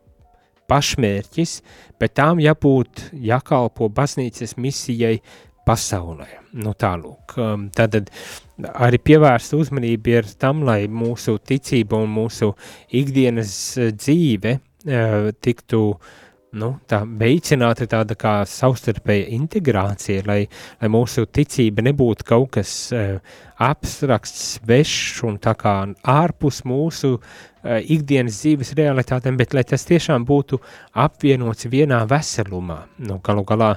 pašmērķis, 0.67 1.59
bet 1.99 2.17
tām 2.19 2.41
jābūt 2.43 3.09
jākalpo 3.23 3.87
baznīcas 3.93 4.57
misijai 4.59 5.17
pasaulē. 5.67 6.27
Nu, 6.57 6.73
tālūk, 6.79 7.35
tad 7.75 7.97
arī 8.73 8.99
pievērsta 9.03 9.59
uzmanība 9.59 10.21
ir 10.21 10.29
tam, 10.39 10.63
lai 10.67 10.85
mūsu 10.87 11.37
ticība 11.43 11.99
un 12.03 12.13
mūsu 12.15 12.53
ikdienas 12.95 13.51
dzīve 13.99 14.57
uh, 14.57 15.29
tiktu 15.43 15.81
uh, 15.91 16.15
nu, 16.55 16.69
tā 16.87 17.01
veicināta 17.19 17.87
tāda 17.89 18.15
kā 18.19 18.33
savstarpēja 18.47 19.27
integrācija, 19.35 20.23
lai, 20.27 20.39
lai 20.81 20.89
mūsu 20.91 21.25
ticība 21.33 21.83
nebūtu 21.89 22.27
kaut 22.27 22.53
kas 22.57 22.71
uh, 22.95 23.17
abstrakts, 23.63 24.35
svešs 24.55 25.23
un 25.27 25.39
tā 25.43 25.53
kā 25.59 25.75
ārpus 26.07 26.63
mūsu 26.67 27.17
uh, 27.17 27.77
ikdienas 27.83 28.41
dzīves 28.41 28.75
realitātēm, 28.79 29.39
bet 29.39 29.55
lai 29.57 29.65
tas 29.67 29.85
tiešām 29.89 30.27
būtu 30.27 30.61
apvienots 30.95 31.67
vienā 31.71 32.03
veselumā. 32.09 32.83
Nu, 33.03 33.19
galu 33.23 33.43
galā, 33.47 33.73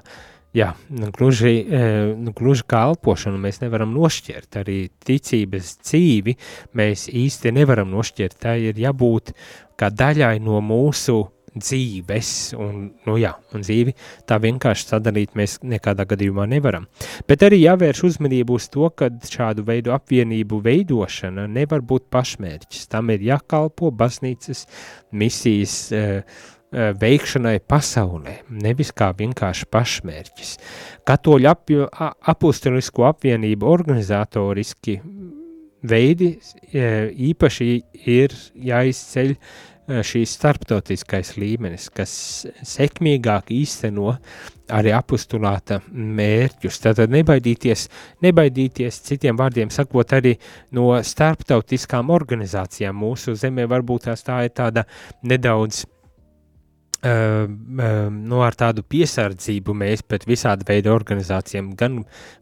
jā, 0.56 0.70
nu, 0.94 1.10
gluži, 1.16 1.56
uh, 1.66 2.12
nu, 2.14 2.34
gluži 2.36 2.68
kā 2.70 2.84
elpošanu 2.92 3.40
mēs 3.42 3.62
nevaram 3.64 3.90
nošķirt, 3.96 4.62
arī 4.62 4.78
ticības 5.06 5.74
dzīvi 5.82 6.38
mēs 6.78 7.08
īsti 7.10 7.54
nevaram 7.58 7.90
nošķirt, 7.96 8.38
tā 8.46 8.56
ir 8.62 8.78
jābūt 8.78 9.34
kā 9.80 9.90
daļai 9.90 10.38
no 10.44 10.60
mūsu 10.62 11.22
dzīves, 11.56 12.30
un, 12.58 12.84
nu 13.06 13.16
jā, 13.18 13.32
un 13.54 13.64
dzīvi 13.64 13.94
tā 14.28 14.38
vienkārši 14.42 14.86
sadalīt 14.92 15.34
mēs 15.38 15.58
nekādā 15.66 16.06
gadījumā 16.10 16.46
nevaram. 16.50 16.86
Bet 17.28 17.42
arī 17.46 17.62
jāvērš 17.64 18.04
uzmanību 18.10 18.58
uz 18.60 18.68
to, 18.72 18.86
ka 18.94 19.10
šādu 19.10 19.64
veidu 19.66 19.94
apvienību 19.96 20.60
veidošana 20.66 21.48
nevar 21.50 21.82
būt 21.82 22.06
pašmērķis. 22.14 22.86
Tam 22.92 23.10
ir 23.14 23.26
jākalpo 23.32 23.90
baznīcas 23.90 24.66
misijas 25.10 25.76
uh, 25.90 26.22
veikšanai 26.70 27.56
pasaulē, 27.66 28.36
nevis 28.62 28.92
kā 28.94 29.10
vienkārši 29.18 29.66
pašmērķis. 29.74 30.52
Katoļu 31.08 31.50
apjo, 31.50 31.88
apustelisko 32.30 33.08
apvienību 33.08 33.66
organizatoriski 33.66 35.00
veidi 35.90 36.34
īpaši 37.30 37.68
ir 38.12 38.34
jāizceļ 38.70 39.32
uh, 39.32 39.69
šīs 39.90 40.36
starptautiskais 40.38 41.34
līmenis, 41.40 41.88
kas 41.94 42.12
sekmīgāk 42.66 43.52
īsteno 43.54 44.14
arī 44.70 44.94
apustulāta 44.94 45.80
mērķus. 45.90 46.80
Tātad 46.84 47.12
nebaidīties, 47.12 47.86
nebaidīties, 48.24 49.00
citiem 49.10 49.38
vārdiem 49.40 49.72
sakot, 49.74 50.16
arī 50.16 50.36
no 50.76 50.92
starptautiskām 51.02 52.12
organizācijām 52.14 53.00
mūsu 53.02 53.34
zemē 53.38 53.66
varbūt 53.70 54.10
tās 54.10 54.26
tā 54.26 54.44
ir 54.46 54.54
tāda 54.56 54.86
nedaudz 55.26 55.84
Uh, 55.84 55.99
uh, 57.04 58.10
nu, 58.10 58.40
ar 58.44 58.56
tādu 58.58 58.84
piesardzību 58.86 59.74
mēs 59.82 60.04
pret 60.06 60.26
visādi 60.28 60.66
veidu 60.68 60.92
organizācijām, 60.94 61.72
gan 61.78 62.00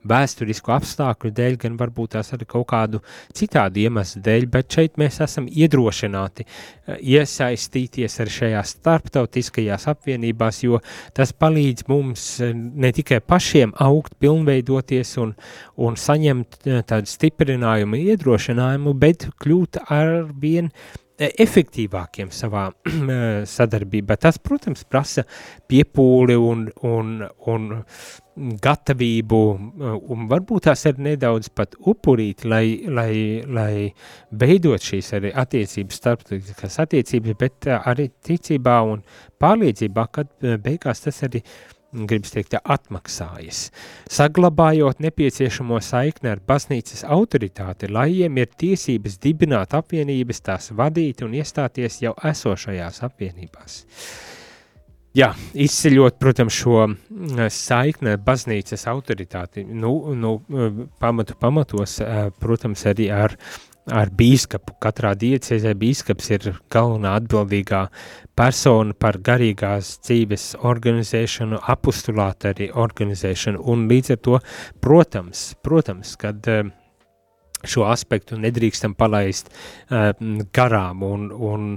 vēsturisku 0.08 0.72
apstākļu 0.74 1.32
dēļ, 1.36 1.58
gan 1.64 1.78
varbūt 1.80 2.16
tās 2.16 2.32
arī 2.36 2.48
kaut 2.48 2.68
kādu 2.72 3.02
citādu 3.36 3.84
iemeslu 3.84 4.22
dēļ, 4.26 4.48
bet 4.52 4.78
šeit 4.78 4.98
mēs 5.00 5.20
esam 5.24 5.48
iedrošināti 5.48 6.46
uh, 6.46 6.96
iesaistīties 6.96 8.18
arī 8.22 8.34
šajās 8.38 8.74
starptautiskajās 8.78 9.88
apvienībās, 9.92 10.62
jo 10.64 10.80
tas 11.16 11.32
palīdz 11.32 11.88
mums 11.90 12.28
ne 12.54 12.92
tikai 12.94 13.20
pašiem 13.24 13.74
augt, 13.84 14.16
pilnveidoties 14.22 15.16
un, 15.22 15.34
un 15.76 15.98
saņemt 15.98 16.62
tādu 16.88 17.10
stiprinājumu, 17.10 17.98
iedrošinājumu, 18.14 18.94
bet 18.98 19.28
kļūt 19.42 19.82
ar 19.88 20.14
vien 20.40 20.72
efektīvākiem 21.18 22.30
savā 22.34 22.68
sadarbībā. 23.56 24.16
Tas, 24.20 24.38
protams, 24.42 24.84
prasa 24.88 25.24
piepūli 25.68 26.36
un, 26.38 26.66
un, 26.86 27.14
un 27.50 27.70
gatavību, 28.62 29.40
un 30.14 30.28
varbūt 30.30 30.68
tās 30.68 30.84
ir 30.86 31.00
nedaudz 31.02 31.50
pat 31.50 31.74
upurīt, 31.90 32.44
lai, 32.46 32.84
lai, 32.86 33.12
lai 33.46 33.72
veidot 34.30 34.84
šīs 34.84 35.10
arī 35.18 35.32
attiecības, 35.34 35.98
starptautiskas 35.98 36.78
attiecības, 36.84 37.34
bet 37.40 37.72
arī 37.80 38.12
ticībā 38.28 38.78
un 38.86 39.02
pārliecībā, 39.42 40.06
kad 40.14 40.30
beigās 40.62 41.02
tas 41.02 41.24
arī 41.26 41.42
uh, 41.42 41.77
gribas 41.92 42.34
teikt, 42.34 42.56
atmaksājas, 42.60 43.68
saglabājot 44.12 45.00
nepieciešamo 45.04 45.80
saikni 45.84 46.32
ar 46.34 46.42
baznīcas 46.44 47.04
autoritāti, 47.08 47.88
lai 47.92 48.10
jiem 48.12 48.40
ir 48.42 48.50
tiesības 48.60 49.18
dibināt 49.22 49.76
apvienības, 49.78 50.42
tās 50.44 50.72
vadīt 50.76 51.24
un 51.24 51.36
iestāties 51.38 52.02
jau 52.04 52.14
esošajās 52.32 53.04
apvienībās. 53.08 53.80
Jā, 55.16 55.32
izceļot, 55.56 56.18
protams, 56.20 56.54
šo 56.54 56.82
mm, 56.84 57.48
saikni 57.50 58.12
ar 58.12 58.20
baznīcas 58.22 58.84
autoritāti, 58.90 59.64
nu, 59.64 59.92
nu, 60.14 60.34
pamatu 61.00 61.34
pamatos, 61.40 61.96
eh, 62.04 62.28
protams, 62.38 62.84
arī 62.86 63.08
ar 63.10 63.34
ar 63.94 64.10
bīskapu. 64.14 64.76
Katrā 64.82 65.12
diecēzē 65.18 65.74
bīskaps 65.78 66.30
ir 66.34 66.48
galvenā 66.72 67.14
atbildīgā 67.20 67.84
persona 68.38 68.94
par 68.94 69.18
garīgās 69.24 69.96
dzīves 70.06 70.50
organizēšanu, 70.68 71.62
apustulātu 71.74 72.52
arī 72.52 72.68
organizēšanu, 72.74 73.62
un 73.64 73.86
līdz 73.90 74.14
ar 74.14 74.20
to, 74.28 74.40
protams, 74.84 75.46
protams, 75.64 76.14
kad 76.20 76.50
uh, 76.50 76.68
šo 77.64 77.88
aspektu 77.90 78.38
nedrīkstam 78.40 78.94
palaist 78.98 79.50
uh, 79.50 80.12
garām, 80.54 81.02
un, 81.02 81.30
un, 81.32 81.70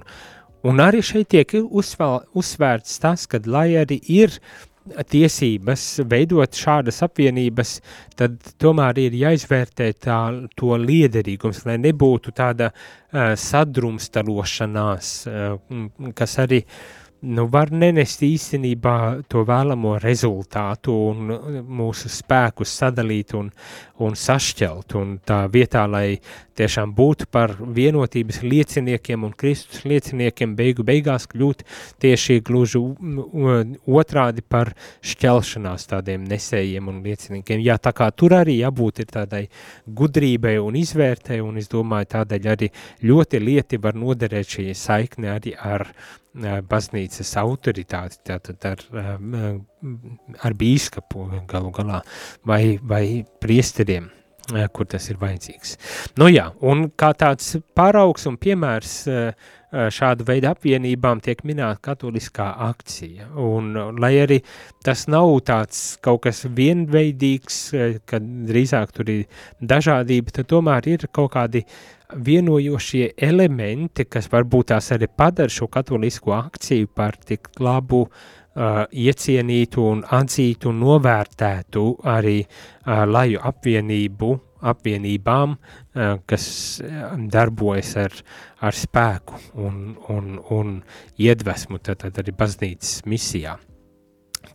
un 0.68 0.84
arī 0.84 1.02
šeit 1.06 1.32
tiek 1.34 1.58
uzsvēl, 1.64 2.28
uzsvērts 2.38 3.00
tas, 3.02 3.26
ka 3.28 3.42
lai 3.48 3.72
arī 3.82 4.02
ir 4.22 4.38
uh, 4.38 4.71
tiesības 5.12 5.84
veidot 6.10 6.58
šādas 6.58 7.02
apvienības, 7.06 7.76
tad 8.18 8.40
tomēr 8.62 9.02
ir 9.04 9.18
jāizvērtē 9.20 9.92
tā, 10.02 10.22
to 10.58 10.78
liederīgums, 10.80 11.66
lai 11.70 11.78
nebūtu 11.82 12.34
tāda 12.38 12.72
uh, 12.72 13.34
sadrumstalošanās, 13.38 15.14
uh, 15.30 15.86
kas 16.18 16.38
arī 16.46 16.64
uh, 16.66 17.01
nu, 17.22 17.46
var 17.52 17.70
nenest 17.72 18.24
īstenībā 18.26 18.96
to 19.30 19.44
vēlamo 19.46 19.98
rezultātu 20.02 20.94
un 21.12 21.34
mūsu 21.70 22.10
spēkus 22.10 22.74
sadalīt 22.82 23.36
un, 23.38 23.52
un 24.02 24.16
sašķelt. 24.18 24.96
Un 24.98 25.18
tā 25.26 25.44
vietā, 25.54 25.84
lai 25.90 26.18
tiešām 26.58 26.94
būtu 26.98 27.28
par 27.32 27.54
vienotības 27.62 28.42
lieciniekiem 28.44 29.26
un 29.28 29.36
Kristus 29.38 29.84
lieciniekiem, 29.88 30.56
beigu 30.58 30.86
beigās 30.88 31.28
kļūt 31.32 31.64
tieši 32.02 32.40
gluži 32.46 32.82
otrādi 32.82 34.42
par 34.42 34.74
šķelšanās 35.06 35.88
tādiem 35.94 36.26
nesējiem 36.30 36.90
un 36.90 37.04
lieciniekiem. 37.06 37.62
Jā, 37.66 37.78
tā 37.78 37.94
kā 37.98 38.10
tur 38.16 38.36
arī 38.42 38.58
jābūt 38.62 39.04
ir 39.06 39.12
tādai 39.14 39.44
gudrībai 39.86 40.58
un 40.62 40.80
izvērtē, 40.82 41.38
un 41.46 41.62
es 41.62 41.70
domāju, 41.72 42.10
tādēļ 42.18 42.50
arī 42.56 42.72
ļoti 43.06 43.44
lieti 43.46 43.82
var 43.82 43.98
noderēt 43.98 44.58
šī 44.58 44.72
saikne 44.78 45.36
arī 45.36 45.56
ar 45.58 45.86
baznīcas 46.34 47.36
autoritāti, 47.42 48.22
tātad 48.28 48.66
ar, 48.70 48.84
ar 50.40 50.58
bīskapu 50.58 51.28
galu 51.50 51.72
galā 51.76 52.02
vai, 52.48 52.80
vai 52.82 53.24
priesteriem, 53.44 54.10
kur 54.74 54.88
tas 54.90 55.10
ir 55.12 55.20
vajadzīgs. 55.22 55.78
Nu 56.20 56.30
jā, 56.32 56.50
un 56.62 56.90
kā 56.96 57.12
tāds 57.18 57.58
paraugs 57.76 58.28
un 58.28 58.40
piemērs 58.42 58.96
šādu 59.72 60.26
veidu 60.28 60.50
apvienībām 60.50 61.22
tiek 61.24 61.46
minēta 61.48 61.80
katoliskā 61.92 62.50
akcija, 62.68 63.30
un 63.40 63.72
lai 64.00 64.18
arī 64.20 64.42
tas 64.84 65.06
nav 65.08 65.32
tāds 65.48 65.96
kaut 66.04 66.26
kas 66.26 66.44
vienveidīgs, 66.44 67.62
kad 68.10 68.26
drīzāk 68.50 68.92
tur 68.98 69.14
ir 69.14 69.46
dažādība, 69.64 70.36
tad 70.36 70.52
tomēr 70.52 70.92
ir 70.92 71.08
kaut 71.16 71.32
kādi 71.38 71.64
uh, 71.64 72.01
vienojošie 72.16 73.14
elementi, 73.18 74.06
kas 74.10 74.30
varbūt 74.32 74.72
tās 74.74 74.92
arī 74.96 75.08
padara 75.08 75.52
šo 75.52 75.68
katolisko 75.72 76.34
akciju 76.36 76.90
par 76.96 77.18
tik 77.26 77.50
labu, 77.60 78.04
uh, 78.06 78.84
iecienītu 78.92 79.88
un 79.88 80.04
atzītu 80.20 80.72
un 80.72 80.80
novērtētu 80.84 81.86
arī 82.12 82.38
uh, 82.44 83.04
laju 83.08 83.42
apvienību, 83.52 84.32
apvienībām, 84.72 85.58
uh, 85.58 86.14
kas 86.30 86.46
darbojas 87.34 87.96
ar, 88.04 88.22
ar 88.62 88.78
spēku 88.78 89.42
un, 89.64 89.82
un, 90.14 90.38
un 90.52 90.78
iedvesmu, 91.18 91.82
tad, 91.82 92.04
tad 92.06 92.24
arī 92.24 92.36
baznīcas 92.38 93.02
misijā 93.10 93.58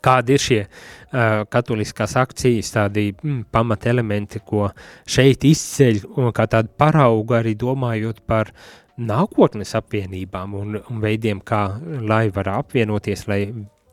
kādi 0.05 0.37
ir 0.37 0.43
šie 0.43 0.63
uh, 0.65 1.45
katoliskās 1.53 2.17
akcijas, 2.21 2.73
tādi 2.75 3.11
mm, 3.13 3.47
pamatelementi, 3.55 4.43
ko 4.47 4.71
šeit 5.09 5.47
izceļ, 5.49 6.03
un 6.17 6.35
kā 6.37 6.49
tādu 6.51 6.73
paraugu 6.79 7.39
arī 7.39 7.57
domājot 7.59 8.25
par 8.27 8.53
nākotnes 8.97 9.75
apvienībām 9.77 10.55
un, 10.57 10.77
un 10.81 11.01
veidiem, 11.03 11.43
kā 11.45 11.67
lai 12.01 12.27
var 12.35 12.55
apvienoties, 12.57 13.27
lai 13.29 13.41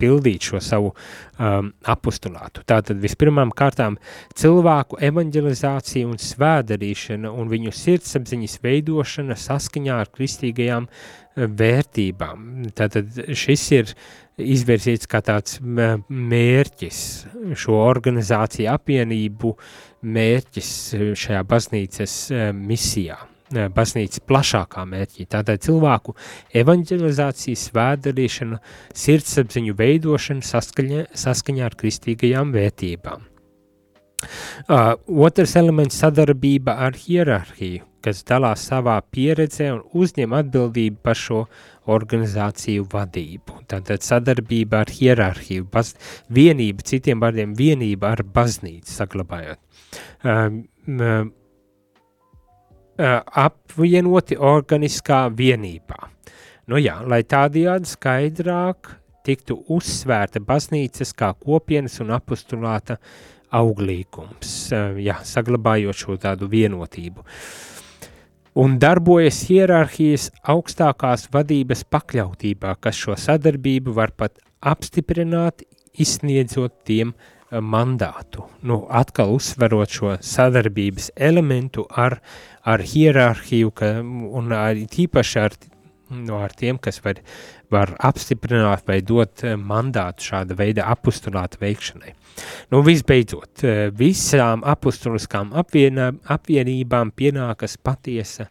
pildīt 0.04 0.49
šo 0.49 0.60
savu 0.64 0.91
um, 0.91 1.70
apostulātu. 1.88 2.64
Tātad 2.68 2.99
vispirmām 3.04 3.54
kārtām 3.56 3.95
cilvēku 4.39 4.99
evanģelizācija 5.06 6.10
un 6.10 6.20
svēdarīšana 6.20 7.32
un 7.32 7.51
viņu 7.51 7.72
sirdsapziņas 7.78 8.58
veidošana 8.66 9.38
saskaņā 9.39 9.99
ar 10.04 10.12
kristīgajām 10.12 10.89
uh, 10.89 11.24
vērtībām. 11.36 12.49
Tātad 12.78 13.24
šis 13.38 13.64
ir 13.74 13.93
izvirzīts 14.38 15.09
kā 15.09 15.21
tāds 15.25 15.59
mērķis, 15.63 17.01
šo 17.59 17.77
organizāciju 17.84 18.71
apvienību 18.73 19.53
mērķis 20.03 20.71
šajā 21.25 21.43
baznīcas 21.49 22.17
uh, 22.31 22.49
misijā 22.57 23.19
baznīcas 23.53 24.23
plašākā 24.27 24.86
mērķī. 24.89 25.27
Tātad 25.29 25.61
cilvēku 25.63 26.15
evanģelizācija, 26.57 27.59
svētdarīšana, 27.59 28.59
sirdsapziņu 29.03 29.75
veidošana 29.77 30.47
saskaņa, 30.47 31.05
saskaņā 31.13 31.67
ar 31.67 31.77
kristīgajām 31.79 32.53
vērtībām. 32.55 33.29
Uh, 34.69 34.93
otrs 35.27 35.57
elements- 35.59 35.97
sadarbība 36.01 36.77
ar 36.86 36.95
hierarhiju, 36.95 37.84
kas 38.03 38.23
dalās 38.23 38.63
savā 38.69 39.01
pieredzē 39.11 39.73
un 39.73 39.81
uzņem 39.93 40.36
atbildību 40.39 41.01
par 41.03 41.19
šo 41.19 41.45
organizāciju 41.91 42.88
vadību. 42.91 43.59
Tātad 43.69 44.05
sadarbība 44.05 44.84
ar 44.84 44.91
hierarhiju, 44.93 45.67
baz, 45.71 45.93
vienība, 46.34 46.86
citiem 46.88 47.23
vārdiem 47.23 47.55
vienība 47.57 48.13
ar 48.13 48.23
baznīcu 48.23 48.91
saglabājot. 48.93 49.59
Uh, 50.23 50.61
uh, 50.88 51.21
apvienoti 53.43 54.38
organiskā 54.39 55.25
vienībā. 55.34 56.09
Nu 56.71 56.79
jā, 56.79 56.99
lai 57.03 57.23
tādējādi 57.27 57.89
skaidrāk 57.91 58.93
tiktu 59.27 59.57
uzsvērta 59.71 60.39
baznīcas 60.43 61.11
kā 61.15 61.34
kopienas 61.39 61.99
un 62.03 62.13
apostulāta 62.15 62.99
auglīgums, 63.53 64.71
jā, 65.03 65.19
saglabājot 65.27 65.99
šo 65.99 66.17
tādu 66.21 66.47
vienotību. 66.49 67.23
Un 68.54 68.76
darbojas 68.78 69.39
hierarhijas 69.49 70.28
augstākās 70.45 71.26
vadības 71.34 71.82
pakļautībā, 71.89 72.76
kas 72.78 72.99
šo 73.01 73.16
sadarbību 73.18 73.95
var 73.97 74.14
pat 74.14 74.38
apstiprināt, 74.62 75.64
izsniedzot 75.97 76.76
tiem 76.86 77.16
mandātu. 77.49 78.45
Nu, 78.62 78.84
atkal 78.89 79.34
uzsverot 79.34 79.89
šo 79.97 80.14
sadarbības 80.22 81.12
elementu 81.18 81.88
ar, 81.89 82.20
ar 82.62 82.86
hierarhiju 82.86 83.74
ka, 83.74 83.91
un 84.04 84.54
ar, 84.54 84.78
tīpaši 84.78 85.41
ar, 85.41 85.58
nu, 86.12 86.36
ar 86.38 86.54
tiem, 86.58 86.80
kas 86.82 86.99
var, 87.06 87.22
var 87.72 87.93
apstiprināt 88.04 88.86
vai 88.88 88.99
dot 89.06 89.45
mandātu 89.58 90.30
šāda 90.30 90.58
veida 90.60 90.88
apustulāta 90.91 91.62
veikšanai. 91.62 92.14
Nu, 92.74 92.82
visbeidzot, 92.86 93.66
visām 93.97 94.66
apustuliskām 94.68 95.54
apvienā, 95.64 96.12
apvienībām 96.36 97.14
pienākas 97.16 97.78
patiesa 97.78 98.49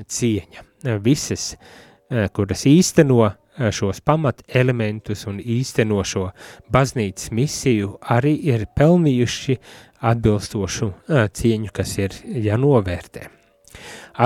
cieņa. 0.00 0.68
Visas, 1.02 1.54
kuras 2.34 2.66
īsteno 2.68 3.32
Eh, 3.58 3.70
šos 3.70 4.00
pamat 4.02 4.40
elementus 4.50 5.28
un 5.30 5.36
īsteno 5.38 6.00
šo 6.02 6.24
baznīcas 6.74 7.30
misiju 7.30 7.92
arī 8.10 8.32
ir 8.50 8.64
pelnījuši 8.74 9.54
atbilstošu 10.10 10.88
eh, 10.90 11.28
cieņu, 11.30 11.70
kas 11.70 11.92
ir 12.00 12.16
jānovērtē. 12.48 13.28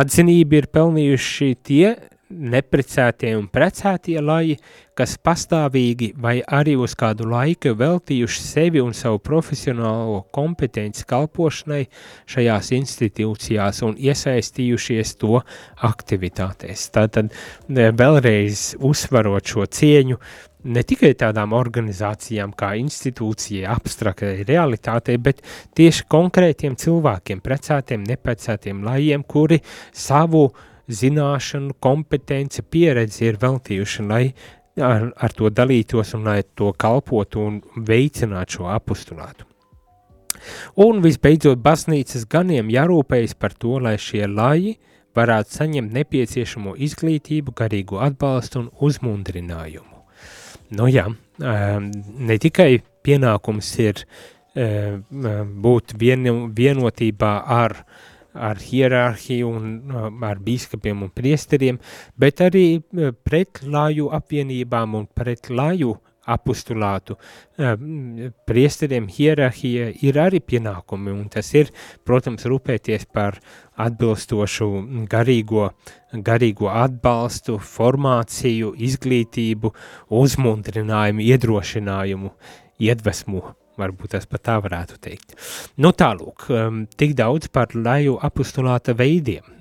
Atzinību 0.00 0.56
ir 0.62 0.68
pelnījuši 0.72 1.50
tie 1.60 1.90
neprecētie 2.28 3.32
un 3.38 3.46
precētie 3.52 4.18
laji, 4.20 4.58
kas 4.98 5.14
pastāvīgi 5.22 6.10
vai 6.20 6.38
arī 6.42 6.74
uz 6.80 6.94
kādu 6.98 7.28
laiku 7.30 7.72
veltījuši 7.78 8.42
sevi 8.44 8.82
un 8.82 8.94
savu 8.96 9.20
profesionālo 9.24 10.24
kompetenci 10.34 11.06
kalpošanai 11.08 11.84
šajās 12.28 12.72
institūcijās 12.78 13.80
un 13.86 13.96
iesaistījušies 13.96 15.14
to 15.22 15.40
aktivitātēs. 15.88 16.88
Tātad 16.94 17.32
vēlreiz 17.68 18.74
uzsvarot 18.84 19.54
šo 19.54 19.66
cieņu 19.78 20.18
ne 20.68 20.82
tikai 20.82 21.12
tādām 21.16 21.54
organizācijām 21.56 22.50
kā 22.58 22.72
institūcija, 22.80 23.70
abstraktai 23.72 24.42
realitātei, 24.48 25.14
bet 25.22 25.44
tieši 25.78 26.08
konkrētiem 26.10 26.74
cilvēkiem, 26.76 27.40
precētiem, 27.44 28.02
neprecētiem 28.08 28.82
lajiem, 28.84 29.22
kuri 29.22 29.62
savu 29.94 30.48
uh, 30.48 30.66
zināšanu, 30.88 31.76
kompetenci, 31.80 32.62
pieredzi 32.64 33.28
ir 33.28 33.38
veltījuši, 33.40 34.06
lai 34.08 34.22
ar, 34.80 35.10
ar 35.16 35.34
to 35.36 35.50
dalītos 35.52 36.14
un 36.16 36.26
lai 36.28 36.40
to 36.56 36.72
kalpotu 36.72 37.44
un 37.44 37.60
veicinātu 37.76 38.58
šo 38.58 38.68
apustulātu. 38.72 39.46
Un 40.80 41.02
visbeidzot, 41.04 41.58
baznīcas 41.60 42.24
ganiem 42.30 42.70
jārūpējas 42.72 43.34
par 43.36 43.56
to, 43.58 43.76
lai 43.82 43.96
šie 44.00 44.24
laji 44.30 44.76
varētu 45.18 45.56
saņemt 45.58 45.92
nepieciešamo 45.96 46.76
izglītību, 46.86 47.52
garīgu 47.58 47.98
atbalstu 48.06 48.62
un 48.62 48.68
uzmundrinājumu. 48.86 50.04
Nu 50.78 50.86
jā, 50.92 51.08
ne 51.40 52.36
tikai 52.38 52.70
pienākums 53.04 53.72
ir 53.82 54.04
būt 54.54 55.96
vien, 55.98 56.28
vienotībā 56.54 57.32
ar 57.58 57.74
uh, 57.80 58.06
ar 58.34 58.60
hierarhiju 58.62 59.48
un 59.48 60.24
ar 60.24 60.42
bīskapiem 60.44 61.06
un 61.06 61.12
priesteriem, 61.14 61.78
bet 62.16 62.42
arī 62.44 62.66
pret 63.24 63.62
lāju 63.64 64.10
apvienībām 64.18 64.94
un 64.98 65.08
pret 65.14 65.50
lāju 65.50 65.96
apustulātu. 66.28 67.16
Priesteriem 68.48 69.08
hierarhija 69.08 69.88
ir 70.04 70.18
arī 70.20 70.40
pienākumi, 70.44 71.14
un 71.14 71.28
tas 71.32 71.48
ir, 71.56 71.72
protams, 72.04 72.44
rūpēties 72.48 73.08
par 73.14 73.38
atbilstošu 73.80 74.68
garīgo, 75.10 75.70
garīgo 76.12 76.68
atbalstu, 76.72 77.56
formāciju, 77.64 78.74
izglītību, 78.90 79.72
uzmundrinājumu, 80.20 81.24
iedrošinājumu, 81.32 82.34
iedvesmu 82.84 83.46
varbūt 83.78 84.16
tas 84.16 84.28
pat 84.30 84.44
tā 84.50 84.58
varētu 84.64 84.98
teikt. 85.04 85.36
Nu 85.82 85.94
tālūk, 85.96 86.48
um, 86.50 86.84
tik 86.98 87.14
daudz 87.18 87.50
par 87.52 87.74
laju 87.76 88.18
apustulāta 88.28 88.96
veidiem, 88.98 89.56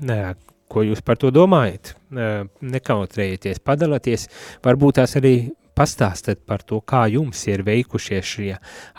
ko 0.67 0.83
jūs 0.83 0.99
par 1.05 1.19
to 1.21 1.31
domājat, 1.31 1.93
nekautrējieties, 2.11 3.63
padalieties, 3.63 4.27
varbūt 4.65 4.99
tās 4.99 5.15
arī 5.19 5.37
pastāstiet 5.77 6.41
par 6.47 6.63
to, 6.65 6.79
kā 6.81 7.05
jums 7.11 7.43
ir 7.49 7.63
veikušies 7.67 8.31
šie 8.33 8.51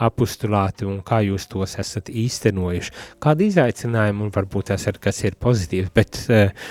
apustulāti 0.07 0.87
un 0.89 1.01
kā 1.07 1.21
jūs 1.27 1.49
tos 1.51 1.75
esat 1.83 2.11
īstenojuši. 2.13 2.95
Kādi 3.23 3.51
izaicinājumi 3.51 4.27
un 4.27 4.33
varbūt 4.35 4.71
tas 4.73 4.87
ir 4.91 5.01
kas 5.03 5.23
ir 5.25 5.39
pozitīvs, 5.43 5.93
bet 5.95 6.23
uh, 6.31 6.69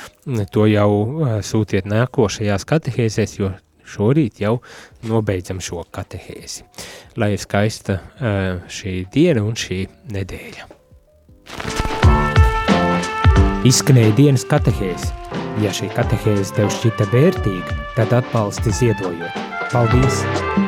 to 0.54 0.68
jau 0.72 0.90
uh, 0.96 1.38
sūtiet 1.44 1.90
nākošajās 1.92 2.68
katehēzēs, 2.72 3.38
jo 3.42 3.52
šorīt 3.88 4.42
jau 4.44 4.58
nobeidzam 5.08 5.62
šo 5.64 5.86
katehēzi. 5.92 6.66
Lai 7.18 7.34
ir 7.36 7.42
skaista 7.44 8.00
šī 8.70 9.00
diena 9.14 9.46
un 9.48 9.58
šī 9.58 9.84
nedēļa. 10.14 10.68
Izskanēja 13.68 14.14
dienas 14.20 14.46
katehēze. 14.48 15.12
Ja 15.64 15.74
šī 15.74 15.90
katehēze 15.96 16.54
tev 16.60 16.70
šķita 16.76 17.10
vērtīga, 17.16 17.82
tad 17.98 18.14
atbalsti 18.22 18.76
ziedojot. 18.84 19.44
Paldies! 19.74 20.67